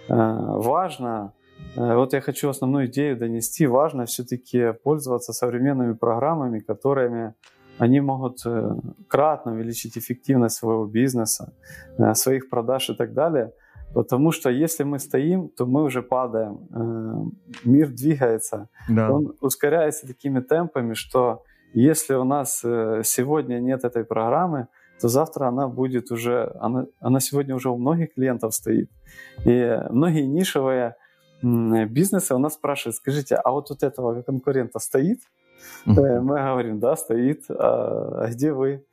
важно, 0.08 1.34
э, 1.76 1.96
вот 1.96 2.14
я 2.14 2.22
хочу 2.22 2.50
основную 2.50 2.88
идею 2.88 3.18
донести, 3.18 3.68
важно 3.68 4.06
все-таки 4.06 4.74
пользоваться 4.84 5.34
современными 5.34 5.94
программами, 5.94 6.60
которыми 6.60 7.34
они 7.80 8.02
могут 8.02 8.46
э, 8.46 8.76
кратно 9.08 9.54
увеличить 9.54 9.98
эффективность 9.98 10.58
своего 10.58 10.86
бизнеса, 10.86 11.54
э, 11.98 12.14
своих 12.14 12.50
продаж 12.50 12.90
и 12.90 12.94
так 12.96 13.14
далее– 13.14 13.52
Потому 13.94 14.32
что 14.32 14.52
если 14.52 14.84
мы 14.84 15.00
стоим, 15.00 15.50
то 15.50 15.66
мы 15.66 15.84
уже 15.84 16.04
падаем. 16.04 16.68
Э, 16.76 17.68
мир 17.68 17.88
двигается. 17.90 18.70
Да. 18.88 19.12
Он 19.12 19.34
ускоряется 19.42 20.06
такими 20.06 20.42
темпами, 20.42 20.94
что 20.94 21.42
если 21.74 22.14
у 22.14 22.24
нас 22.24 22.60
сегодня 22.60 23.60
нет 23.60 23.84
этой 23.84 24.04
программы, 24.04 24.68
то 25.02 25.08
завтра 25.08 25.48
она 25.48 25.68
будет 25.68 26.12
уже, 26.12 26.56
она, 26.60 26.86
она 27.00 27.20
сегодня 27.20 27.56
уже 27.56 27.70
у 27.70 27.78
многих 27.78 28.14
клиентов 28.14 28.54
стоит. 28.54 28.92
И 29.46 29.80
многие 29.90 30.28
нишевые 30.28 30.96
бизнесы 31.42 32.36
у 32.36 32.40
нас 32.40 32.54
спрашивают, 32.54 32.96
скажите, 32.96 33.36
а 33.36 33.52
вот 33.52 33.72
от 33.72 33.84
этого 33.84 34.22
конкурента 34.22 34.80
стоит? 34.80 35.20
Uh-huh. 35.86 36.22
Мы 36.22 36.36
говорим, 36.36 36.80
да, 36.80 36.96
стоит, 36.96 37.46
а, 37.50 38.26
а 38.26 38.28
где 38.30 38.54
вы? 38.54 38.86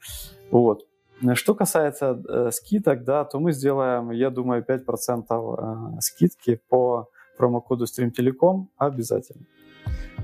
Вот. 0.51 0.87
Что 1.35 1.55
касается 1.55 2.23
э, 2.29 2.51
скидок, 2.53 3.05
да, 3.05 3.25
то 3.25 3.41
мы 3.41 3.53
сделаем, 3.53 4.11
я 4.11 4.31
думаю, 4.31 4.63
5% 4.63 5.97
э, 5.97 6.01
скидки 6.01 6.61
по 6.69 7.09
промокоду 7.39 7.85
Stream 7.85 8.11
Telecom 8.17 8.67
обязательно. 8.77 9.47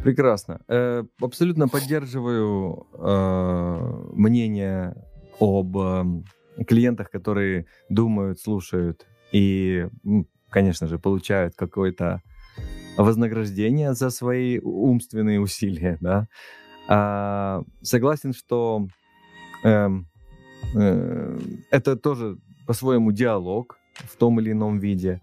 Прекрасно. 0.03 0.61
Э, 0.69 1.05
абсолютно 1.21 1.69
поддерживаю 1.69 2.87
э, 2.93 4.13
мнение 4.13 4.95
об 5.39 5.77
э, 5.79 6.05
клиентах, 6.67 7.11
которые 7.11 7.67
думают, 7.89 8.41
слушают 8.41 9.07
и, 9.33 9.87
конечно 10.51 10.87
же, 10.89 10.99
получают 10.99 11.55
какое-то 11.55 12.21
вознаграждение 12.97 13.95
за 13.95 14.11
свои 14.11 14.59
умственные 14.59 15.41
усилия. 15.41 15.99
Да? 16.01 16.27
А, 16.89 17.63
согласен, 17.83 18.33
что 18.33 18.89
Эм, 19.63 20.07
э, 20.75 21.39
это 21.71 21.97
тоже 21.97 22.39
по-своему 22.67 23.13
диалог 23.13 23.79
в 23.95 24.17
том 24.17 24.41
или 24.41 24.53
ином 24.53 24.79
виде. 24.79 25.21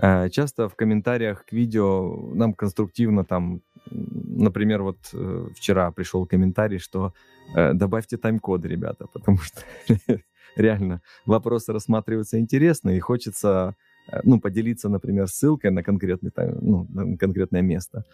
Э, 0.00 0.28
часто 0.30 0.68
в 0.68 0.74
комментариях 0.74 1.44
к 1.44 1.52
видео 1.52 2.34
нам 2.34 2.54
конструктивно 2.54 3.24
там, 3.24 3.60
например, 3.90 4.82
вот 4.82 4.96
э, 5.12 5.46
вчера 5.54 5.90
пришел 5.92 6.26
комментарий, 6.26 6.78
что 6.78 7.12
э, 7.54 7.74
добавьте 7.74 8.16
тайм-коды, 8.16 8.68
ребята, 8.68 9.06
потому 9.12 9.38
что 9.38 9.60
реально 10.56 11.02
вопросы 11.26 11.72
рассматриваются 11.72 12.38
интересно 12.38 12.90
и 12.90 13.00
хочется 13.00 13.74
Э, 13.76 13.93
ну, 14.22 14.40
поделиться, 14.40 14.88
например, 14.88 15.28
ссылкой 15.28 15.70
на, 15.70 15.82
конкретный, 15.82 16.30
ну, 16.60 16.86
на 16.90 17.16
конкретное 17.16 17.62
место. 17.62 18.04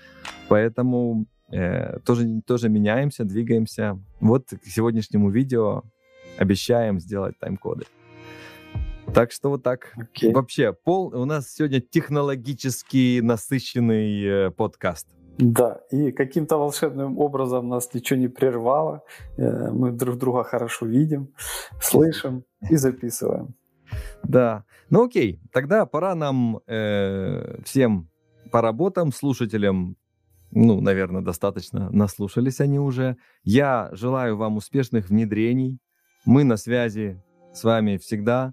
Поэтому 0.48 1.26
э, 1.52 1.98
тоже, 2.04 2.40
тоже 2.46 2.68
меняемся, 2.68 3.24
двигаемся. 3.24 3.98
Вот 4.20 4.50
к 4.50 4.66
сегодняшнему 4.66 5.30
видео 5.30 5.82
обещаем 6.38 7.00
сделать 7.00 7.38
тайм-коды. 7.38 7.84
Так 9.14 9.32
что 9.32 9.50
вот 9.50 9.62
так. 9.62 9.92
Okay. 9.96 10.32
Вообще, 10.32 10.72
пол 10.72 11.14
у 11.14 11.24
нас 11.24 11.52
сегодня 11.52 11.80
технологически 11.80 13.20
насыщенный 13.20 14.46
э, 14.46 14.50
подкаст. 14.50 15.08
Да, 15.38 15.80
и 15.90 16.12
каким-то 16.12 16.58
волшебным 16.58 17.18
образом 17.18 17.68
нас 17.68 17.92
ничего 17.94 18.20
не 18.20 18.28
прервало. 18.28 19.02
Э, 19.36 19.70
мы 19.72 19.90
друг 19.90 20.18
друга 20.18 20.44
хорошо 20.44 20.86
видим, 20.86 21.34
слышим 21.80 22.44
и 22.68 22.76
записываем. 22.76 23.54
Да. 24.22 24.64
Ну 24.90 25.04
окей, 25.04 25.40
тогда 25.52 25.86
пора 25.86 26.14
нам 26.14 26.60
э, 26.66 27.60
всем 27.64 28.08
по 28.50 28.60
работам, 28.60 29.12
слушателям, 29.12 29.96
ну, 30.50 30.80
наверное, 30.80 31.22
достаточно 31.22 31.90
наслушались 31.90 32.60
они 32.60 32.78
уже. 32.78 33.16
Я 33.44 33.88
желаю 33.92 34.36
вам 34.36 34.56
успешных 34.56 35.08
внедрений. 35.08 35.78
Мы 36.24 36.44
на 36.44 36.56
связи 36.56 37.22
с 37.54 37.64
вами 37.64 37.96
всегда. 37.98 38.52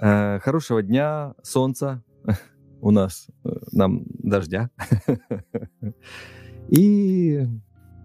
Э, 0.00 0.38
хорошего 0.40 0.82
дня, 0.82 1.34
солнца 1.42 2.02
у 2.80 2.90
нас, 2.90 3.28
э, 3.44 3.48
нам 3.72 4.04
дождя. 4.08 4.70
И 6.68 7.46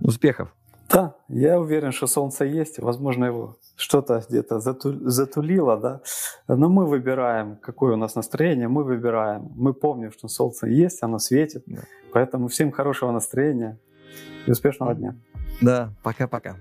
успехов. 0.01 0.55
Да, 0.91 1.15
я 1.27 1.59
уверен, 1.59 1.91
что 1.91 2.07
солнце 2.07 2.45
есть, 2.45 2.79
возможно, 2.79 3.25
его 3.25 3.57
что-то 3.75 4.23
где-то 4.27 4.59
затулило, 4.59 5.77
да. 5.77 6.01
Но 6.47 6.69
мы 6.69 6.85
выбираем, 6.85 7.57
какое 7.57 7.93
у 7.93 7.97
нас 7.97 8.15
настроение, 8.15 8.67
мы 8.67 8.83
выбираем. 8.83 9.51
Мы 9.55 9.73
помним, 9.73 10.11
что 10.11 10.27
солнце 10.27 10.67
есть, 10.67 11.03
оно 11.03 11.19
светит. 11.19 11.63
Да. 11.65 11.81
Поэтому 12.11 12.47
всем 12.47 12.71
хорошего 12.71 13.11
настроения 13.11 13.79
и 14.45 14.51
успешного 14.51 14.93
дня. 14.93 15.15
Да, 15.61 15.93
пока-пока. 16.03 16.57